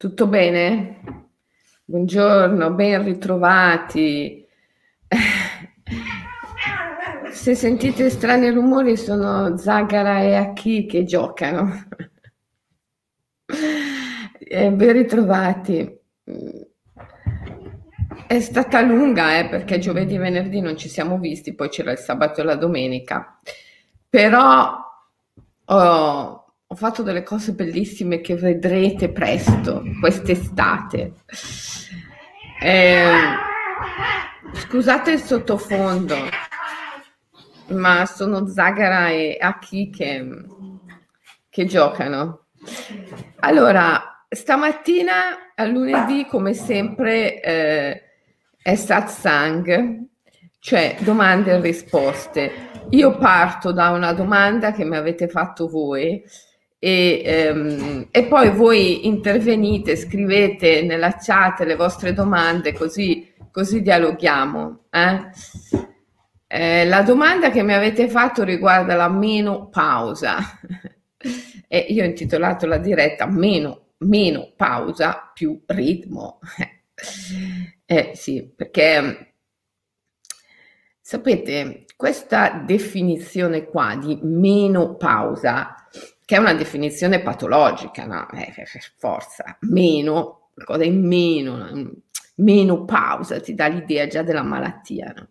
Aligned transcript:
Tutto 0.00 0.26
bene? 0.28 1.28
Buongiorno, 1.84 2.72
ben 2.72 3.04
ritrovati. 3.04 4.46
Se 7.30 7.54
sentite 7.54 8.08
strani 8.08 8.48
rumori 8.48 8.96
sono 8.96 9.58
Zagara 9.58 10.20
e 10.20 10.36
Aki 10.36 10.86
che 10.86 11.04
giocano. 11.04 11.84
Eh, 14.52 14.72
ben 14.72 14.92
ritrovati. 14.92 16.00
È 18.26 18.40
stata 18.40 18.80
lunga 18.80 19.38
eh, 19.38 19.50
perché 19.50 19.78
giovedì 19.78 20.14
e 20.14 20.18
venerdì 20.18 20.62
non 20.62 20.78
ci 20.78 20.88
siamo 20.88 21.18
visti, 21.18 21.54
poi 21.54 21.68
c'era 21.68 21.92
il 21.92 21.98
sabato 21.98 22.40
e 22.40 22.44
la 22.44 22.56
domenica. 22.56 23.38
Però 24.08 24.76
oh, 25.66 26.49
ho 26.72 26.76
fatto 26.76 27.02
delle 27.02 27.24
cose 27.24 27.52
bellissime 27.52 28.20
che 28.20 28.36
vedrete 28.36 29.10
presto, 29.10 29.82
quest'estate. 29.98 31.14
Eh, 32.62 33.12
scusate 34.52 35.10
il 35.10 35.20
sottofondo, 35.20 36.14
ma 37.70 38.06
sono 38.06 38.46
Zagara 38.46 39.08
e 39.08 39.36
Aki 39.40 39.90
che, 39.90 40.24
che 41.48 41.64
giocano. 41.64 42.44
Allora, 43.40 44.24
stamattina 44.28 45.54
a 45.56 45.64
lunedì, 45.64 46.24
come 46.26 46.54
sempre, 46.54 47.40
eh, 47.40 48.02
è 48.62 48.74
satsang, 48.76 50.04
cioè 50.60 50.94
domande 51.00 51.50
e 51.50 51.60
risposte. 51.60 52.52
Io 52.90 53.18
parto 53.18 53.72
da 53.72 53.90
una 53.90 54.12
domanda 54.12 54.70
che 54.70 54.84
mi 54.84 54.96
avete 54.96 55.26
fatto 55.26 55.66
voi 55.68 56.22
e, 56.82 57.22
ehm, 57.22 58.08
e, 58.10 58.24
poi 58.24 58.50
voi 58.50 59.06
intervenite, 59.06 59.96
scrivete 59.96 60.80
nella 60.80 61.14
chat 61.16 61.60
le 61.60 61.76
vostre 61.76 62.14
domande 62.14 62.72
così, 62.72 63.34
così 63.50 63.82
dialoghiamo. 63.82 64.84
Eh? 64.88 65.28
Eh, 66.46 66.86
la 66.86 67.02
domanda 67.02 67.50
che 67.50 67.62
mi 67.62 67.74
avete 67.74 68.08
fatto 68.08 68.44
riguarda 68.44 68.94
la 68.94 69.10
menopausa 69.10 70.38
e 71.68 71.78
io 71.90 72.02
ho 72.02 72.06
intitolato 72.06 72.66
la 72.66 72.78
diretta 72.78 73.26
meno, 73.26 73.92
meno 73.98 74.52
pausa 74.56 75.30
più 75.32 75.62
ritmo. 75.66 76.38
Eh 77.90 78.12
sì, 78.14 78.48
perché 78.54 79.34
sapete, 81.00 81.86
questa 81.96 82.62
definizione 82.64 83.64
qua 83.64 83.96
di 83.96 84.16
menopausa 84.22 85.88
che 86.30 86.36
è 86.36 86.38
una 86.38 86.54
definizione 86.54 87.22
patologica, 87.22 88.06
no? 88.06 88.30
Eh, 88.30 88.52
eh, 88.56 88.62
eh 88.62 88.80
forza, 88.96 89.58
meno, 89.62 90.50
qualcosa 90.54 90.84
in 90.84 91.04
meno, 91.04 91.92
meno 92.36 92.84
pausa, 92.84 93.40
ti 93.40 93.52
dà 93.52 93.66
l'idea 93.66 94.06
già 94.06 94.22
della 94.22 94.44
malattia. 94.44 95.12
No? 95.16 95.30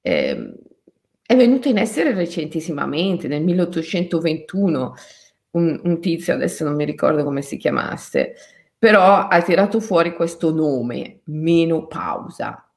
Eh, 0.00 0.54
è 1.20 1.34
venuta 1.34 1.68
in 1.68 1.78
essere 1.78 2.14
recentissimamente, 2.14 3.26
nel 3.26 3.42
1821, 3.42 4.94
un, 5.50 5.80
un 5.82 6.00
tizio, 6.00 6.32
adesso 6.32 6.62
non 6.62 6.76
mi 6.76 6.84
ricordo 6.84 7.24
come 7.24 7.42
si 7.42 7.56
chiamasse, 7.56 8.34
però 8.78 9.26
ha 9.26 9.42
tirato 9.42 9.80
fuori 9.80 10.14
questo 10.14 10.54
nome, 10.54 11.22
menopausa. 11.24 12.70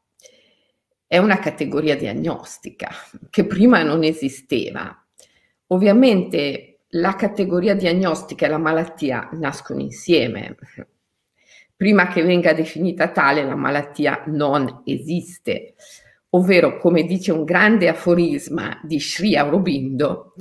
È 1.05 1.19
una 1.19 1.37
categoria 1.37 1.95
diagnostica 1.95 2.89
che 3.29 3.45
prima 3.45 3.83
non 3.83 4.03
esisteva. 4.03 5.05
Ovviamente 5.67 6.70
la 6.91 7.15
categoria 7.15 7.75
diagnostica 7.75 8.45
e 8.45 8.49
la 8.49 8.57
malattia 8.57 9.29
nascono 9.33 9.81
insieme. 9.81 10.55
Prima 11.75 12.07
che 12.07 12.23
venga 12.23 12.53
definita 12.53 13.09
tale, 13.09 13.43
la 13.43 13.55
malattia 13.55 14.23
non 14.27 14.81
esiste, 14.85 15.75
ovvero, 16.29 16.77
come 16.77 17.03
dice 17.03 17.31
un 17.31 17.43
grande 17.43 17.87
aforisma 17.87 18.79
di 18.83 18.99
Sri 18.99 19.35
Aurobindo, 19.35 20.33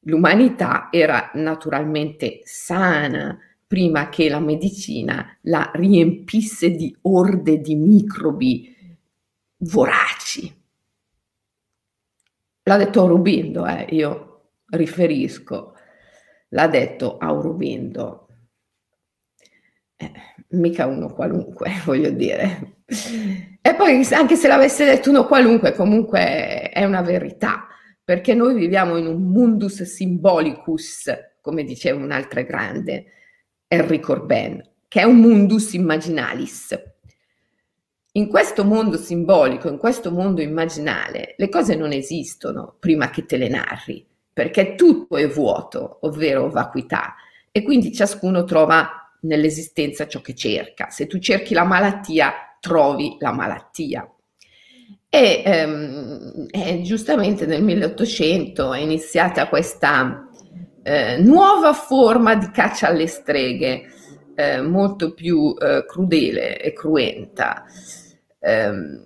l'umanità 0.00 0.88
era 0.90 1.30
naturalmente 1.34 2.40
sana 2.44 3.38
prima 3.66 4.08
che 4.08 4.28
la 4.28 4.38
medicina 4.38 5.36
la 5.42 5.72
riempisse 5.74 6.70
di 6.70 6.94
orde 7.02 7.60
di 7.60 7.74
microbi 7.74 8.74
voraci. 9.58 10.54
L'ha 12.62 12.76
detto 12.76 13.00
Aurobindo, 13.00 13.66
eh, 13.66 13.86
io 13.90 14.50
riferisco 14.66 15.75
l'ha 16.56 16.68
detto 16.68 17.18
Aurobindo. 17.18 18.28
Eh, 19.94 20.10
mica 20.48 20.86
uno 20.86 21.12
qualunque, 21.12 21.70
voglio 21.84 22.10
dire. 22.10 22.78
E 23.60 23.74
poi 23.74 24.06
anche 24.12 24.36
se 24.36 24.48
l'avesse 24.48 24.86
detto 24.86 25.10
uno 25.10 25.26
qualunque, 25.26 25.74
comunque 25.74 26.70
è 26.70 26.82
una 26.84 27.02
verità, 27.02 27.66
perché 28.02 28.34
noi 28.34 28.54
viviamo 28.54 28.96
in 28.96 29.06
un 29.06 29.22
mundus 29.22 29.82
symbolicus, 29.82 31.10
come 31.42 31.62
diceva 31.62 32.02
un 32.02 32.10
altro 32.10 32.42
grande, 32.44 33.04
Enrico 33.68 34.14
Corbin, 34.14 34.62
che 34.88 35.00
è 35.00 35.04
un 35.04 35.16
mundus 35.16 35.74
immaginalis. 35.74 36.94
In 38.12 38.28
questo 38.28 38.64
mondo 38.64 38.96
simbolico, 38.96 39.68
in 39.68 39.76
questo 39.76 40.10
mondo 40.10 40.40
immaginale, 40.40 41.34
le 41.36 41.48
cose 41.50 41.74
non 41.74 41.92
esistono 41.92 42.76
prima 42.78 43.10
che 43.10 43.26
te 43.26 43.36
le 43.36 43.48
narri 43.48 44.06
perché 44.36 44.74
tutto 44.74 45.16
è 45.16 45.26
vuoto, 45.26 46.00
ovvero 46.02 46.50
vacuità, 46.50 47.14
e 47.50 47.62
quindi 47.62 47.90
ciascuno 47.90 48.44
trova 48.44 49.10
nell'esistenza 49.20 50.06
ciò 50.06 50.20
che 50.20 50.34
cerca. 50.34 50.90
Se 50.90 51.06
tu 51.06 51.18
cerchi 51.18 51.54
la 51.54 51.64
malattia, 51.64 52.34
trovi 52.60 53.16
la 53.18 53.32
malattia. 53.32 54.06
E, 55.08 55.42
ehm, 55.42 56.48
e 56.50 56.82
giustamente 56.82 57.46
nel 57.46 57.62
1800 57.62 58.74
è 58.74 58.80
iniziata 58.80 59.48
questa 59.48 60.28
eh, 60.82 61.16
nuova 61.16 61.72
forma 61.72 62.34
di 62.34 62.50
caccia 62.50 62.88
alle 62.88 63.06
streghe, 63.06 63.86
eh, 64.34 64.60
molto 64.60 65.14
più 65.14 65.56
eh, 65.58 65.86
crudele 65.86 66.60
e 66.60 66.74
cruenta. 66.74 67.64
Ehm, 68.40 69.02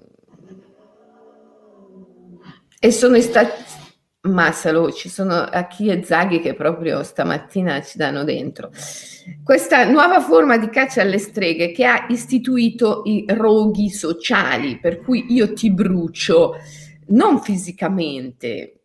e 2.80 2.90
sono 2.90 3.20
stati 3.20 3.78
Massalo, 4.22 4.92
ci 4.92 5.08
sono 5.08 5.34
Aki 5.34 5.88
e 5.88 6.04
Zaghi 6.04 6.40
che 6.40 6.52
proprio 6.52 7.02
stamattina 7.02 7.80
ci 7.80 7.96
danno 7.96 8.22
dentro. 8.22 8.70
Questa 9.42 9.88
nuova 9.88 10.20
forma 10.20 10.58
di 10.58 10.68
caccia 10.68 11.00
alle 11.00 11.18
streghe 11.18 11.72
che 11.72 11.86
ha 11.86 12.06
istituito 12.10 13.00
i 13.06 13.24
roghi 13.28 13.88
sociali, 13.88 14.78
per 14.78 15.00
cui 15.00 15.32
io 15.32 15.54
ti 15.54 15.72
brucio 15.72 16.56
non 17.08 17.40
fisicamente, 17.40 18.80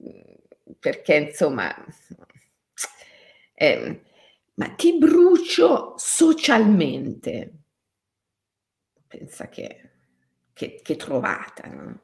perché 0.79 1.16
insomma, 1.16 1.75
eh, 3.56 4.01
ma 4.53 4.69
ti 4.69 4.97
brucio 4.97 5.95
socialmente. 5.97 7.51
Pensa 9.06 9.50
che, 9.50 9.90
che, 10.53 10.79
che 10.81 10.95
trovata, 10.95 11.68
no? 11.68 12.03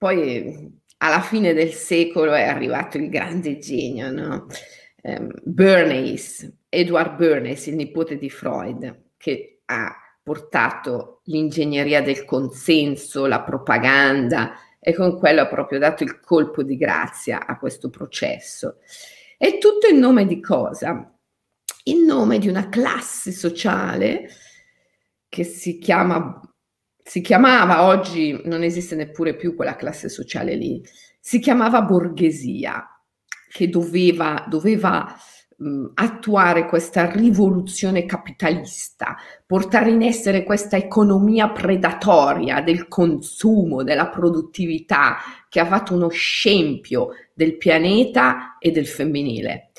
Poi 0.00 0.80
alla 0.96 1.20
fine 1.20 1.52
del 1.52 1.74
secolo 1.74 2.32
è 2.32 2.44
arrivato 2.44 2.96
il 2.96 3.10
grande 3.10 3.58
genio, 3.58 4.10
no? 4.10 4.46
um, 5.02 5.30
Bernays, 5.42 6.50
Edward 6.70 7.16
Bernays, 7.16 7.66
il 7.66 7.74
nipote 7.74 8.16
di 8.16 8.30
Freud, 8.30 9.10
che 9.18 9.60
ha 9.66 9.94
portato 10.22 11.20
l'ingegneria 11.24 12.00
del 12.00 12.24
consenso, 12.24 13.26
la 13.26 13.42
propaganda 13.42 14.54
e 14.78 14.94
con 14.94 15.18
quello 15.18 15.42
ha 15.42 15.48
proprio 15.48 15.78
dato 15.78 16.02
il 16.02 16.18
colpo 16.18 16.62
di 16.62 16.78
grazia 16.78 17.44
a 17.44 17.58
questo 17.58 17.90
processo. 17.90 18.78
E 19.36 19.58
tutto 19.58 19.86
in 19.86 19.98
nome 19.98 20.24
di 20.24 20.40
cosa? 20.40 21.14
In 21.84 22.06
nome 22.06 22.38
di 22.38 22.48
una 22.48 22.70
classe 22.70 23.32
sociale 23.32 24.30
che 25.28 25.44
si 25.44 25.76
chiama 25.76 26.40
si 27.10 27.22
chiamava, 27.22 27.86
oggi 27.86 28.40
non 28.44 28.62
esiste 28.62 28.94
neppure 28.94 29.34
più 29.34 29.56
quella 29.56 29.74
classe 29.74 30.08
sociale 30.08 30.54
lì, 30.54 30.80
si 31.18 31.40
chiamava 31.40 31.82
borghesia, 31.82 32.86
che 33.50 33.68
doveva, 33.68 34.44
doveva 34.48 35.12
mh, 35.56 35.86
attuare 35.94 36.66
questa 36.66 37.10
rivoluzione 37.10 38.06
capitalista, 38.06 39.16
portare 39.44 39.90
in 39.90 40.02
essere 40.02 40.44
questa 40.44 40.76
economia 40.76 41.50
predatoria 41.50 42.60
del 42.60 42.86
consumo, 42.86 43.82
della 43.82 44.08
produttività, 44.08 45.16
che 45.48 45.58
ha 45.58 45.66
fatto 45.66 45.94
uno 45.94 46.10
scempio 46.10 47.08
del 47.34 47.56
pianeta 47.56 48.56
e 48.60 48.70
del 48.70 48.86
femminile. 48.86 49.70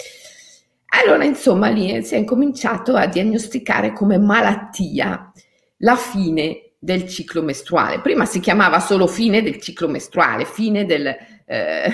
Allora, 1.02 1.24
insomma, 1.24 1.70
lì 1.70 2.04
si 2.04 2.14
è 2.14 2.18
incominciato 2.18 2.94
a 2.98 3.08
diagnosticare 3.08 3.94
come 3.94 4.18
malattia 4.18 5.32
la 5.78 5.96
fine 5.96 6.66
del 6.84 7.08
ciclo 7.08 7.44
mestruale. 7.44 8.02
Prima 8.02 8.26
si 8.26 8.40
chiamava 8.40 8.80
solo 8.80 9.06
fine 9.06 9.44
del 9.44 9.62
ciclo 9.62 9.88
mestruale, 9.88 10.46
fine 10.46 10.84
del, 10.86 11.16
eh, 11.46 11.94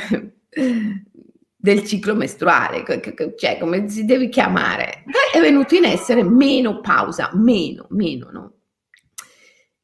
del 1.57 1.83
ciclo 1.83 2.15
mestruale, 2.15 2.85
cioè 3.35 3.57
come 3.59 3.89
si 3.89 4.05
deve 4.05 4.29
chiamare, 4.29 5.03
è 5.33 5.41
venuto 5.41 5.75
in 5.75 5.83
essere 5.83 6.23
meno 6.23 6.79
pausa, 6.79 7.29
meno, 7.33 7.87
meno, 7.89 8.29
no? 8.31 8.53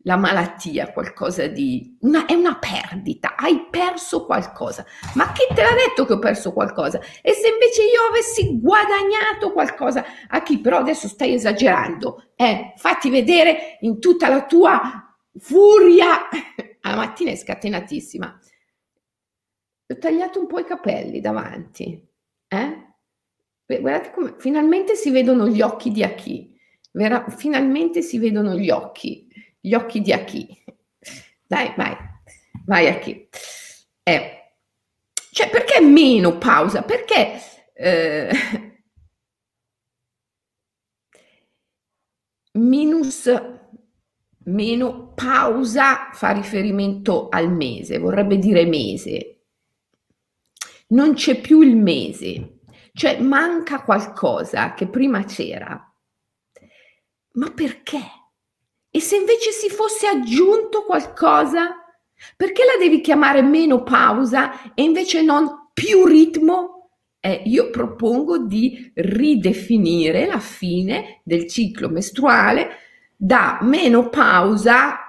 La 0.03 0.17
malattia, 0.17 0.91
qualcosa 0.91 1.47
di... 1.47 1.97
Una, 2.01 2.25
è 2.25 2.33
una 2.33 2.57
perdita, 2.57 3.35
hai 3.35 3.67
perso 3.69 4.25
qualcosa. 4.25 4.85
Ma 5.15 5.31
chi 5.31 5.43
te 5.53 5.61
l'ha 5.61 5.73
detto 5.73 6.05
che 6.05 6.13
ho 6.13 6.19
perso 6.19 6.53
qualcosa? 6.53 6.99
E 7.21 7.33
se 7.33 7.47
invece 7.47 7.83
io 7.83 8.01
avessi 8.09 8.59
guadagnato 8.59 9.51
qualcosa, 9.51 10.03
a 10.27 10.41
chi 10.43 10.59
però 10.59 10.77
adesso 10.77 11.07
stai 11.07 11.33
esagerando, 11.33 12.31
eh, 12.35 12.73
fatti 12.75 13.09
vedere 13.09 13.77
in 13.81 13.99
tutta 13.99 14.29
la 14.29 14.45
tua 14.45 15.15
furia. 15.37 16.27
La 16.85 16.95
mattina 16.97 17.31
è 17.31 17.35
scatenatissima 17.37 18.39
ho 19.93 19.97
tagliato 19.97 20.39
un 20.39 20.47
po' 20.47 20.59
i 20.59 20.65
capelli 20.65 21.19
davanti, 21.19 22.07
eh? 22.47 22.81
Guardate 23.65 24.11
come 24.11 24.35
finalmente 24.37 24.95
si 24.95 25.09
vedono 25.09 25.47
gli 25.47 25.61
occhi 25.61 25.91
di 25.91 26.03
Aki. 26.03 26.51
Vera, 26.91 27.25
finalmente 27.29 28.01
si 28.01 28.19
vedono 28.19 28.55
gli 28.55 28.69
occhi, 28.69 29.22
gli 29.65 29.73
occhi 29.73 30.01
di 30.01 30.11
Aki. 30.11 30.63
Dai, 31.47 31.73
vai, 31.77 31.95
vai 32.65 32.87
Aki. 32.89 33.29
Eh, 34.03 34.53
cioè, 35.31 35.49
perché 35.49 35.79
meno 35.79 36.37
pausa? 36.37 36.81
Perché 36.81 37.39
eh, 37.73 38.29
minus 42.53 43.31
meno 44.45 45.13
pausa 45.13 46.09
fa 46.11 46.31
riferimento 46.31 47.29
al 47.29 47.49
mese, 47.49 47.99
vorrebbe 47.99 48.37
dire 48.37 48.65
mese 48.65 49.33
non 50.93 51.13
c'è 51.13 51.39
più 51.39 51.61
il 51.61 51.75
mese, 51.75 52.59
cioè 52.93 53.19
manca 53.19 53.81
qualcosa 53.81 54.73
che 54.73 54.87
prima 54.87 55.23
c'era. 55.23 55.93
Ma 57.33 57.51
perché? 57.51 58.01
E 58.95 58.99
se 58.99 59.15
invece 59.15 59.49
si 59.49 59.69
fosse 59.69 60.05
aggiunto 60.05 60.83
qualcosa? 60.83 61.83
Perché 62.37 62.63
la 62.63 62.77
devi 62.77 63.01
chiamare 63.01 63.41
meno 63.41 63.81
pausa 63.81 64.71
e 64.75 64.83
invece 64.83 65.23
non 65.23 65.69
più 65.73 66.05
ritmo? 66.05 66.91
Eh, 67.19 67.41
io 67.45 67.71
propongo 67.71 68.37
di 68.45 68.91
ridefinire 68.93 70.27
la 70.27 70.37
fine 70.37 71.21
del 71.23 71.49
ciclo 71.49 71.89
mestruale 71.89 72.69
da 73.15 73.57
meno 73.61 74.09
pausa, 74.09 74.99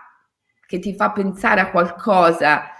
che 0.66 0.78
ti 0.78 0.94
fa 0.94 1.12
pensare 1.12 1.60
a 1.60 1.70
qualcosa 1.70 2.70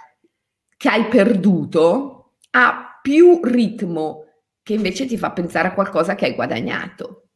che 0.75 0.89
hai 0.89 1.05
perduto, 1.05 2.37
a 2.49 2.99
più 2.99 3.41
ritmo 3.43 4.23
che 4.63 4.73
invece 4.73 5.05
ti 5.05 5.19
fa 5.19 5.31
pensare 5.31 5.67
a 5.67 5.73
qualcosa 5.75 6.15
che 6.15 6.25
hai 6.25 6.33
guadagnato. 6.33 7.27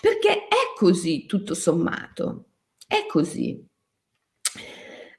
Perché 0.00 0.48
è 0.48 0.74
così, 0.76 1.26
tutto 1.26 1.54
sommato. 1.54 2.45
È 2.86 3.06
così. 3.08 3.64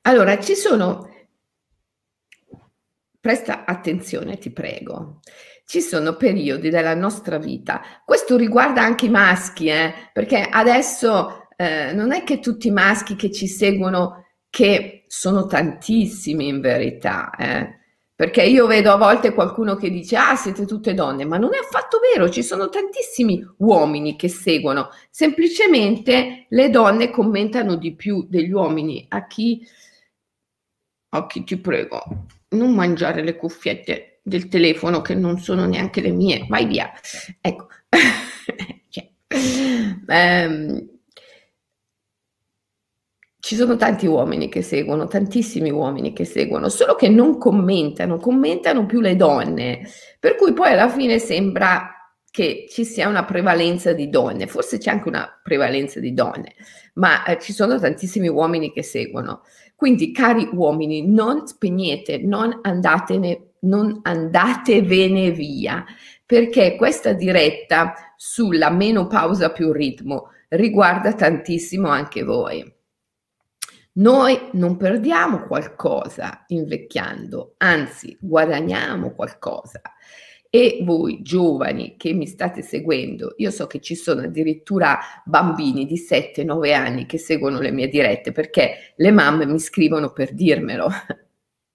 Allora, 0.03 0.39
ci 0.39 0.55
sono... 0.55 1.13
Presta 3.19 3.65
attenzione, 3.65 4.37
ti 4.37 4.51
prego. 4.51 5.19
Ci 5.65 5.81
sono 5.81 6.15
periodi 6.15 6.69
della 6.69 6.95
nostra 6.95 7.37
vita, 7.37 7.81
questo 8.05 8.37
riguarda 8.37 8.81
anche 8.81 9.07
i 9.07 9.09
maschi, 9.09 9.67
eh? 9.67 9.93
perché 10.13 10.39
adesso 10.39 11.49
eh, 11.57 11.91
non 11.91 12.13
è 12.13 12.23
che 12.23 12.39
tutti 12.39 12.67
i 12.67 12.71
maschi 12.71 13.17
che 13.17 13.29
ci 13.33 13.47
seguono, 13.47 14.27
che 14.49 15.03
sono 15.07 15.45
tantissimi 15.45 16.47
in 16.47 16.61
verità, 16.61 17.31
eh? 17.35 17.79
Perché 18.17 18.41
io 18.41 18.65
vedo 18.65 18.91
a 18.91 18.97
volte 18.97 19.31
qualcuno 19.31 19.75
che 19.75 19.91
dice, 19.91 20.15
ah, 20.15 20.35
siete 20.35 20.65
tutte 20.65 20.95
donne, 20.95 21.23
ma 21.23 21.37
non 21.37 21.53
è 21.53 21.59
affatto 21.59 21.99
vero, 21.99 22.31
ci 22.31 22.41
sono 22.41 22.67
tantissimi 22.67 23.45
uomini 23.57 24.15
che 24.15 24.27
seguono, 24.27 24.89
semplicemente 25.11 26.47
le 26.49 26.69
donne 26.71 27.11
commentano 27.11 27.75
di 27.75 27.93
più 27.93 28.25
degli 28.27 28.51
uomini. 28.51 29.05
A 29.09 29.27
chi, 29.27 29.63
a 31.09 31.27
chi 31.27 31.43
ti 31.43 31.57
prego, 31.57 32.25
non 32.49 32.73
mangiare 32.73 33.21
le 33.21 33.35
cuffiette 33.35 34.21
del 34.23 34.47
telefono 34.47 35.01
che 35.03 35.13
non 35.13 35.37
sono 35.37 35.67
neanche 35.67 36.01
le 36.01 36.09
mie, 36.09 36.43
vai 36.49 36.65
via. 36.65 36.91
Ecco. 37.39 37.67
cioè, 38.89 39.11
um, 40.47 40.96
ci 43.47 43.55
sono 43.55 43.77
tanti 43.77 44.07
uomini 44.07 44.49
che 44.49 44.61
seguono, 44.61 45.07
tantissimi 45.07 45.71
uomini 45.71 46.11
che 46.11 46.25
seguono, 46.25 46.67
solo 46.67 46.95
che 46.95 47.07
non 47.07 47.37
commentano, 47.37 48.17
commentano 48.17 48.85
più 48.85 48.99
le 48.99 49.15
donne, 49.15 49.87
per 50.19 50.35
cui 50.35 50.51
poi 50.51 50.73
alla 50.73 50.89
fine 50.89 51.17
sembra 51.17 52.11
che 52.29 52.65
ci 52.69 52.83
sia 52.83 53.07
una 53.07 53.23
prevalenza 53.23 53.93
di 53.93 54.09
donne, 54.09 54.47
forse 54.47 54.79
c'è 54.79 54.91
anche 54.91 55.07
una 55.07 55.39
prevalenza 55.41 56.01
di 56.01 56.13
donne, 56.13 56.55
ma 56.95 57.23
eh, 57.23 57.39
ci 57.39 57.53
sono 57.53 57.79
tantissimi 57.79 58.27
uomini 58.27 58.73
che 58.73 58.83
seguono. 58.83 59.43
Quindi, 59.77 60.11
cari 60.11 60.49
uomini, 60.51 61.07
non 61.07 61.47
spegnete, 61.47 62.17
non 62.17 62.59
andatene, 62.63 63.51
non 63.61 64.01
andatevene 64.03 65.31
via, 65.31 65.85
perché 66.25 66.75
questa 66.75 67.13
diretta 67.13 67.93
sulla 68.17 68.71
meno 68.71 69.07
pausa 69.07 69.53
più 69.53 69.71
ritmo 69.71 70.31
riguarda 70.49 71.13
tantissimo 71.13 71.87
anche 71.87 72.23
voi. 72.23 72.75
Noi 73.97 74.49
non 74.53 74.77
perdiamo 74.77 75.43
qualcosa 75.47 76.43
invecchiando, 76.47 77.55
anzi 77.57 78.15
guadagniamo 78.19 79.15
qualcosa. 79.15 79.81
E 80.49 80.81
voi 80.83 81.23
giovani 81.23 81.95
che 81.97 82.13
mi 82.13 82.27
state 82.27 82.61
seguendo, 82.61 83.33
io 83.37 83.49
so 83.49 83.65
che 83.65 83.81
ci 83.81 83.95
sono 83.95 84.21
addirittura 84.21 84.99
bambini 85.25 85.85
di 85.85 85.95
7-9 85.99 86.73
anni 86.73 87.05
che 87.07 87.17
seguono 87.17 87.59
le 87.59 87.71
mie 87.71 87.89
dirette 87.89 88.31
perché 88.31 88.93
le 88.95 89.11
mamme 89.11 89.47
mi 89.47 89.59
scrivono 89.59 90.11
per 90.11 90.33
dirmelo. 90.33 90.89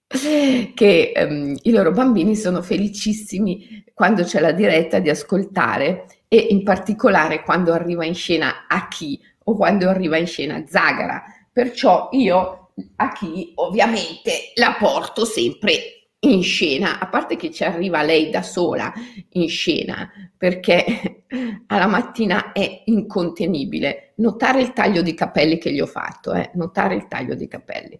che 0.75 1.11
um, 1.15 1.57
i 1.61 1.71
loro 1.71 1.91
bambini 1.91 2.35
sono 2.35 2.61
felicissimi 2.61 3.83
quando 3.93 4.23
c'è 4.23 4.39
la 4.39 4.51
diretta 4.53 4.99
di 4.99 5.09
ascoltare 5.09 6.05
e 6.29 6.37
in 6.37 6.63
particolare 6.63 7.41
quando 7.43 7.73
arriva 7.73 8.05
in 8.05 8.15
scena 8.15 8.65
Aki 8.67 9.21
o 9.45 9.55
quando 9.55 9.89
arriva 9.89 10.17
in 10.17 10.27
scena 10.27 10.63
Zagara 10.65 11.23
Perciò 11.53 12.09
io 12.13 12.71
a 12.95 13.11
chi 13.11 13.51
ovviamente 13.55 14.51
la 14.55 14.75
porto 14.79 15.23
sempre 15.23 16.03
in 16.23 16.41
scena, 16.41 16.99
a 16.99 17.07
parte 17.07 17.35
che 17.35 17.51
ci 17.51 17.63
arriva 17.63 18.01
lei 18.01 18.29
da 18.29 18.41
sola 18.41 18.91
in 19.31 19.49
scena, 19.49 20.09
perché 20.37 21.25
alla 21.67 21.87
mattina 21.87 22.51
è 22.51 22.83
incontenibile. 22.85 24.13
Notare 24.15 24.61
il 24.61 24.73
taglio 24.73 25.01
di 25.01 25.13
capelli 25.13 25.57
che 25.57 25.71
gli 25.71 25.81
ho 25.81 25.85
fatto, 25.85 26.33
eh? 26.33 26.51
notare 26.53 26.95
il 26.95 27.07
taglio 27.07 27.35
di 27.35 27.47
capelli. 27.47 27.99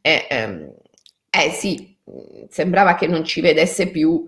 Eh, 0.00 0.26
ehm, 0.30 0.74
eh 1.28 1.50
sì, 1.50 1.96
sembrava 2.48 2.94
che 2.94 3.06
non 3.06 3.24
ci 3.24 3.40
vedesse 3.40 3.88
più. 3.88 4.10
Ho 4.10 4.26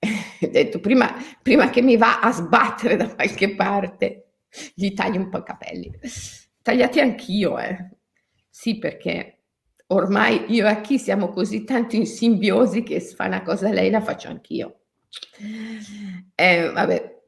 detto 0.50 0.80
prima, 0.80 1.14
prima 1.42 1.70
che 1.70 1.80
mi 1.80 1.96
va 1.96 2.20
a 2.20 2.32
sbattere 2.32 2.96
da 2.96 3.14
qualche 3.14 3.54
parte, 3.54 4.26
gli 4.74 4.92
taglio 4.92 5.20
un 5.20 5.30
po' 5.30 5.38
i 5.38 5.44
capelli. 5.44 5.92
Tagliati 6.64 6.98
anch'io, 6.98 7.58
eh. 7.58 7.90
Sì, 8.48 8.78
perché 8.78 9.42
ormai 9.88 10.46
io 10.48 10.66
e 10.66 10.80
chi 10.80 10.98
siamo 10.98 11.28
così 11.28 11.62
tanto 11.64 11.94
in 11.94 12.06
simbiosi 12.06 12.82
che 12.82 13.00
se 13.00 13.14
fa 13.14 13.26
una 13.26 13.42
cosa 13.42 13.70
lei 13.70 13.90
la 13.90 14.00
faccio 14.00 14.28
anch'io. 14.28 14.80
Eh, 16.34 16.70
vabbè. 16.72 17.22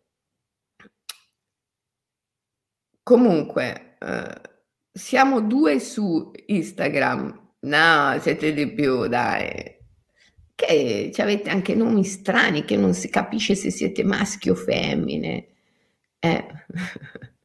Comunque, 3.03 3.97
eh, 4.01 4.41
siamo 4.91 5.43
due 5.43 5.81
su 5.81 6.33
Instagram. 6.47 7.51
No, 7.61 8.19
siete 8.21 8.55
di 8.55 8.73
più, 8.73 9.07
dai. 9.07 9.77
Che 10.55 11.13
avete 11.19 11.51
anche 11.51 11.75
nomi 11.75 12.05
strani 12.05 12.65
che 12.65 12.77
non 12.79 12.95
si 12.95 13.11
capisce 13.11 13.55
se 13.55 13.71
siete 13.71 14.03
maschi 14.03 14.49
o 14.49 14.55
femmine. 14.55 15.47
Eh. 16.21 16.47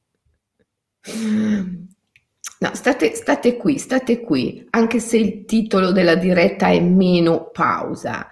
No, 1.03 2.70
state, 2.74 3.15
state 3.15 3.58
qui, 3.58 3.79
state 3.79 4.22
qui, 4.22 4.67
anche 4.70 5.00
se 5.00 5.17
il 5.17 5.46
titolo 5.46 5.91
della 5.91 6.13
diretta 6.13 6.67
è 6.67 6.79
meno 6.79 7.50
pausa, 7.51 8.27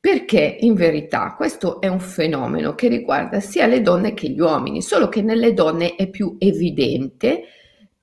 perché 0.00 0.56
in 0.60 0.72
verità 0.72 1.34
questo 1.34 1.78
è 1.78 1.86
un 1.86 2.00
fenomeno 2.00 2.74
che 2.74 2.88
riguarda 2.88 3.38
sia 3.40 3.66
le 3.66 3.82
donne 3.82 4.14
che 4.14 4.30
gli 4.30 4.40
uomini, 4.40 4.80
solo 4.80 5.10
che 5.10 5.20
nelle 5.20 5.52
donne 5.52 5.94
è 5.94 6.08
più 6.08 6.36
evidente 6.38 7.42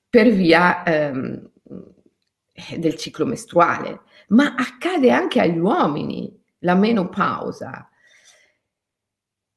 per 0.07 0.29
via 0.29 0.83
ehm, 0.83 1.49
del 2.77 2.95
ciclo 2.95 3.25
mestruale, 3.25 4.01
ma 4.29 4.53
accade 4.55 5.09
anche 5.09 5.39
agli 5.41 5.57
uomini 5.57 6.31
la 6.59 6.75
menopausa. 6.75 7.89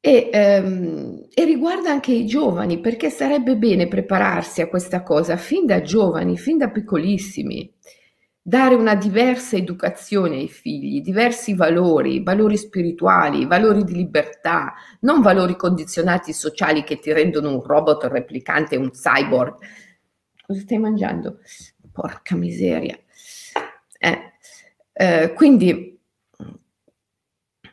E, 0.03 0.31
ehm, 0.33 1.27
e, 1.35 1.45
riguarda 1.45 1.91
anche 1.91 2.13
i 2.13 2.25
giovani, 2.25 2.81
perché 2.81 3.11
sarebbe 3.11 3.57
bene 3.57 3.87
prepararsi 3.87 4.63
a 4.63 4.69
questa 4.69 5.03
cosa 5.03 5.37
fin 5.37 5.67
da 5.67 5.83
giovani, 5.83 6.39
fin 6.39 6.57
da 6.57 6.71
piccolissimi. 6.71 7.71
dare 8.43 8.75
una 8.75 8.95
diversa 8.97 9.57
educazione 9.57 10.37
ai 10.37 10.49
figli, 10.49 11.03
diversi 11.03 11.55
valori, 11.55 12.23
valori 12.23 12.57
spirituali, 12.57 13.47
valori 13.47 13.85
di 13.85 13.93
libertà, 13.93 14.75
non 15.01 15.21
valori 15.21 15.55
condizionati 15.57 16.33
sociali 16.33 16.83
che 16.83 16.99
ti 16.99 17.13
rendono 17.13 17.51
un 17.53 17.63
robot 17.63 18.05
replicante, 18.05 18.77
un 18.77 18.91
cyborg. 18.91 19.57
Cosa 20.47 20.61
stai 20.61 20.79
mangiando? 20.79 21.39
Porca 21.93 22.35
miseria. 22.35 22.99
Eh, 23.99 24.33
eh, 24.95 25.33
quindi 25.35 26.01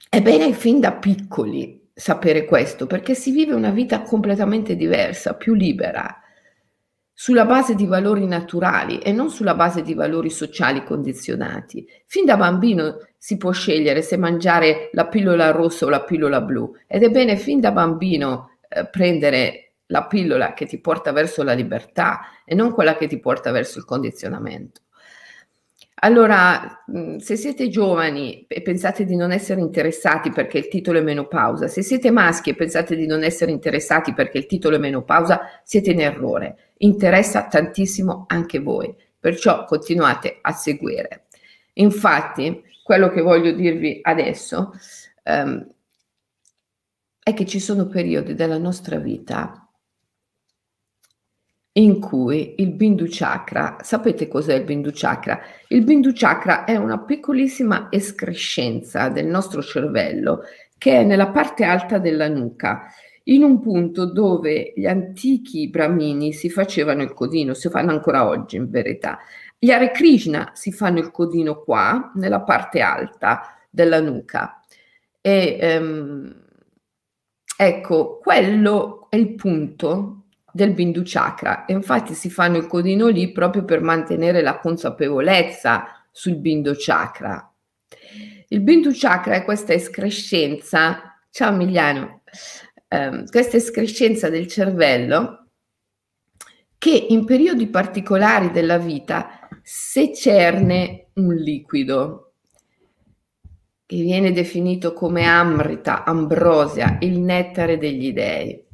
è 0.10 0.22
bene 0.22 0.54
fin 0.54 0.80
da 0.80 0.92
piccoli 0.92 1.77
sapere 1.98 2.46
questo, 2.46 2.86
perché 2.86 3.16
si 3.16 3.32
vive 3.32 3.56
una 3.56 3.72
vita 3.72 4.04
completamente 4.04 4.76
diversa, 4.76 5.34
più 5.34 5.56
libera 5.56 6.22
sulla 7.20 7.46
base 7.46 7.74
di 7.74 7.88
valori 7.88 8.28
naturali 8.28 9.00
e 9.00 9.12
non 9.12 9.32
sulla 9.32 9.56
base 9.56 9.82
di 9.82 9.96
valori 9.96 10.30
sociali 10.30 10.84
condizionati. 10.84 11.84
Fin 12.06 12.26
da 12.26 12.38
bambino 12.38 13.00
si 13.18 13.38
può 13.38 13.50
scegliere 13.50 14.04
se 14.04 14.18
mangiare 14.18 14.92
la 14.94 15.08
pillola 15.08 15.50
rossa 15.50 15.88
o 15.88 15.90
la 15.90 16.04
pillola 16.04 16.42
blu 16.42 16.72
ed 16.86 17.02
è 17.02 17.10
bene 17.10 17.36
fin 17.36 17.60
da 17.60 17.72
bambino 17.72 18.60
eh, 18.70 18.88
prendere 18.88 19.74
la 19.88 20.06
pillola 20.06 20.54
che 20.54 20.68
ti 20.68 20.80
porta 20.80 21.12
verso 21.12 21.42
la 21.42 21.54
libertà 21.54 22.20
e 22.46 22.54
non 22.54 22.72
quella 22.72 22.96
che 22.96 23.08
ti 23.08 23.20
porta 23.20 23.50
verso 23.50 23.80
il 23.80 23.86
condizionamento. 23.86 24.82
Allora, 26.00 26.84
se 27.18 27.36
siete 27.36 27.70
giovani 27.70 28.46
e 28.48 28.62
pensate 28.62 29.04
di 29.04 29.16
non 29.16 29.32
essere 29.32 29.62
interessati 29.62 30.32
perché 30.32 30.60
il 30.60 30.68
titolo 30.68 31.00
è 31.00 31.02
menopausa, 31.02 31.68
se 31.68 31.82
siete 31.82 32.12
maschi 32.12 32.52
e 32.52 32.56
pensate 32.56 32.96
di 32.96 33.08
non 33.08 33.24
essere 33.24 33.52
interessati 33.52 34.14
perché 34.14 34.38
il 34.38 34.46
titolo 34.46 34.76
è 34.76 34.80
menopausa, 34.80 35.62
siete 35.64 35.92
in 35.92 36.02
errore. 36.02 36.74
Interessa 36.78 37.48
tantissimo 37.48 38.26
anche 38.28 38.60
voi, 38.60 38.94
perciò 39.20 39.66
continuate 39.66 40.38
a 40.40 40.52
seguire. 40.52 41.26
Infatti, 41.74 42.64
quello 42.84 43.10
che 43.10 43.22
voglio 43.22 43.52
dirvi 43.52 44.00
adesso 44.04 44.74
um, 45.24 45.68
è 47.24 47.34
che 47.34 47.46
ci 47.48 47.60
sono 47.60 47.88
periodi 47.88 48.36
della 48.36 48.60
nostra 48.60 48.98
vita 48.98 49.67
in 51.78 52.00
cui 52.00 52.56
il 52.58 52.72
Bindu 52.72 53.06
Chakra, 53.08 53.78
sapete 53.82 54.28
cos'è 54.28 54.56
il 54.56 54.64
Bindu 54.64 54.90
Chakra? 54.92 55.40
Il 55.68 55.84
Bindu 55.84 56.12
Chakra 56.12 56.66
è 56.66 56.76
una 56.76 57.00
piccolissima 57.00 57.88
escrescenza 57.92 59.10
del 59.10 59.28
nostro 59.28 59.62
cervello 59.62 60.42
che 60.78 61.00
è 61.00 61.04
nella 61.04 61.30
parte 61.30 61.64
alta 61.64 62.00
della 62.00 62.28
nuca, 62.28 62.88
in 63.26 63.44
un 63.44 63.60
punto 63.60 64.06
dove 64.06 64.74
gli 64.76 64.86
antichi 64.86 65.70
brahmini 65.70 66.34
si 66.34 66.50
facevano 66.50 67.04
il 67.04 67.14
codino, 67.14 67.54
si 67.54 67.70
fanno 67.70 67.92
ancora 67.92 68.28
oggi 68.28 68.56
in 68.56 68.70
verità. 68.70 69.20
Gli 69.60 69.70
Hare 69.70 69.92
Krishna 69.92 70.52
si 70.54 70.72
fanno 70.72 71.00
il 71.00 71.12
codino 71.12 71.62
qua, 71.62 72.12
nella 72.16 72.42
parte 72.42 72.80
alta 72.80 73.56
della 73.70 74.00
nuca. 74.00 74.64
E 75.20 75.58
ehm, 75.60 76.44
ecco, 77.58 78.18
quello 78.20 79.08
è 79.10 79.16
il 79.16 79.36
punto 79.36 80.27
del 80.58 80.74
Bindu 80.74 81.04
Chakra 81.06 81.66
e 81.66 81.74
infatti 81.74 82.16
si 82.16 82.32
fanno 82.32 82.58
il 82.58 82.66
codino 82.66 83.08
lì 83.08 83.32
proprio 83.32 83.64
per 83.64 83.80
mantenere 83.80 84.42
la 84.42 84.58
consapevolezza 84.58 86.06
sul 86.12 86.38
Bindu 86.38 86.74
Chakra. 86.76 87.54
Il 88.48 88.62
Bindu 88.62 88.90
Chakra 88.92 89.36
è 89.36 89.44
questa 89.44 89.74
escrescenza, 89.74 91.20
ciao 91.30 91.54
Emiliano, 91.54 92.24
ehm, 92.88 93.28
questa 93.30 93.58
escrescenza 93.58 94.30
del 94.30 94.48
cervello 94.48 95.50
che 96.80 97.06
in 97.10 97.24
periodi 97.26 97.68
particolari 97.68 98.50
della 98.50 98.80
vita 98.80 99.48
secerne 99.62 101.10
un 101.14 101.36
liquido 101.36 102.34
che 103.86 104.02
viene 104.02 104.32
definito 104.32 104.94
come 104.94 105.26
amrita, 105.26 106.04
ambrosia, 106.04 106.98
il 107.02 107.20
nettare 107.20 107.78
degli 107.78 108.12
dei. 108.12 108.67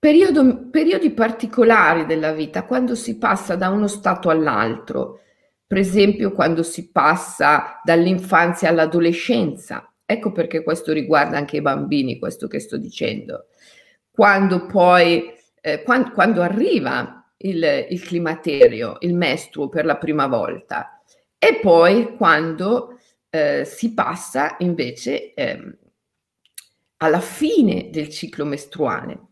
Periodo, 0.00 0.68
periodi 0.70 1.10
particolari 1.10 2.06
della 2.06 2.32
vita, 2.32 2.64
quando 2.64 2.94
si 2.94 3.18
passa 3.18 3.56
da 3.56 3.68
uno 3.68 3.88
stato 3.88 4.30
all'altro, 4.30 5.22
per 5.66 5.78
esempio 5.78 6.32
quando 6.32 6.62
si 6.62 6.92
passa 6.92 7.80
dall'infanzia 7.82 8.68
all'adolescenza. 8.68 9.92
Ecco 10.06 10.30
perché 10.30 10.62
questo 10.62 10.92
riguarda 10.92 11.36
anche 11.36 11.56
i 11.56 11.62
bambini, 11.62 12.18
questo 12.20 12.46
che 12.46 12.60
sto 12.60 12.76
dicendo. 12.76 13.48
Quando 14.08 14.66
poi, 14.66 15.32
eh, 15.60 15.82
quando, 15.82 16.12
quando, 16.12 16.42
arriva 16.42 17.32
il, 17.38 17.86
il 17.90 18.00
climaterio, 18.00 18.98
il 19.00 19.14
mestruo 19.14 19.68
per 19.68 19.84
la 19.84 19.96
prima 19.96 20.28
volta, 20.28 21.02
e 21.38 21.58
poi 21.60 22.14
quando 22.16 22.98
eh, 23.30 23.64
si 23.64 23.94
passa 23.94 24.54
invece 24.60 25.34
eh, 25.34 25.78
alla 26.98 27.20
fine 27.20 27.90
del 27.90 28.08
ciclo 28.08 28.44
mestruale. 28.44 29.27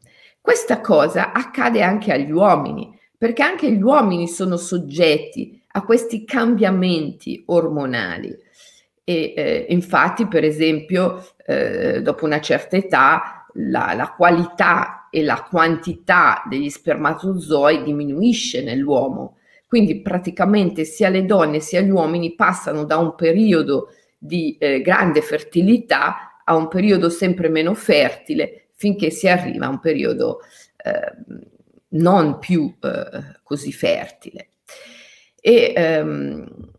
Questa 0.46 0.80
cosa 0.80 1.32
accade 1.32 1.82
anche 1.82 2.12
agli 2.12 2.30
uomini, 2.30 2.96
perché 3.18 3.42
anche 3.42 3.68
gli 3.72 3.82
uomini 3.82 4.28
sono 4.28 4.56
soggetti 4.56 5.60
a 5.72 5.82
questi 5.82 6.24
cambiamenti 6.24 7.42
ormonali. 7.46 8.32
E 9.02 9.34
eh, 9.36 9.66
infatti, 9.70 10.28
per 10.28 10.44
esempio, 10.44 11.26
eh, 11.44 12.00
dopo 12.00 12.26
una 12.26 12.40
certa 12.40 12.76
età, 12.76 13.48
la, 13.54 13.92
la 13.96 14.14
qualità 14.16 15.08
e 15.10 15.24
la 15.24 15.44
quantità 15.50 16.44
degli 16.48 16.70
spermatozoi 16.70 17.82
diminuisce 17.82 18.62
nell'uomo. 18.62 19.38
Quindi 19.66 20.00
praticamente 20.00 20.84
sia 20.84 21.08
le 21.08 21.24
donne 21.24 21.58
sia 21.58 21.80
gli 21.80 21.90
uomini 21.90 22.36
passano 22.36 22.84
da 22.84 22.98
un 22.98 23.16
periodo 23.16 23.88
di 24.16 24.56
eh, 24.60 24.80
grande 24.80 25.22
fertilità 25.22 26.40
a 26.44 26.54
un 26.54 26.68
periodo 26.68 27.10
sempre 27.10 27.48
meno 27.48 27.74
fertile 27.74 28.60
finché 28.76 29.10
si 29.10 29.26
arriva 29.28 29.66
a 29.66 29.70
un 29.70 29.80
periodo 29.80 30.40
eh, 30.76 31.12
non 31.88 32.38
più 32.38 32.74
eh, 32.80 33.40
così 33.42 33.72
fertile. 33.72 34.50
E, 35.40 35.72
ehm, 35.74 36.70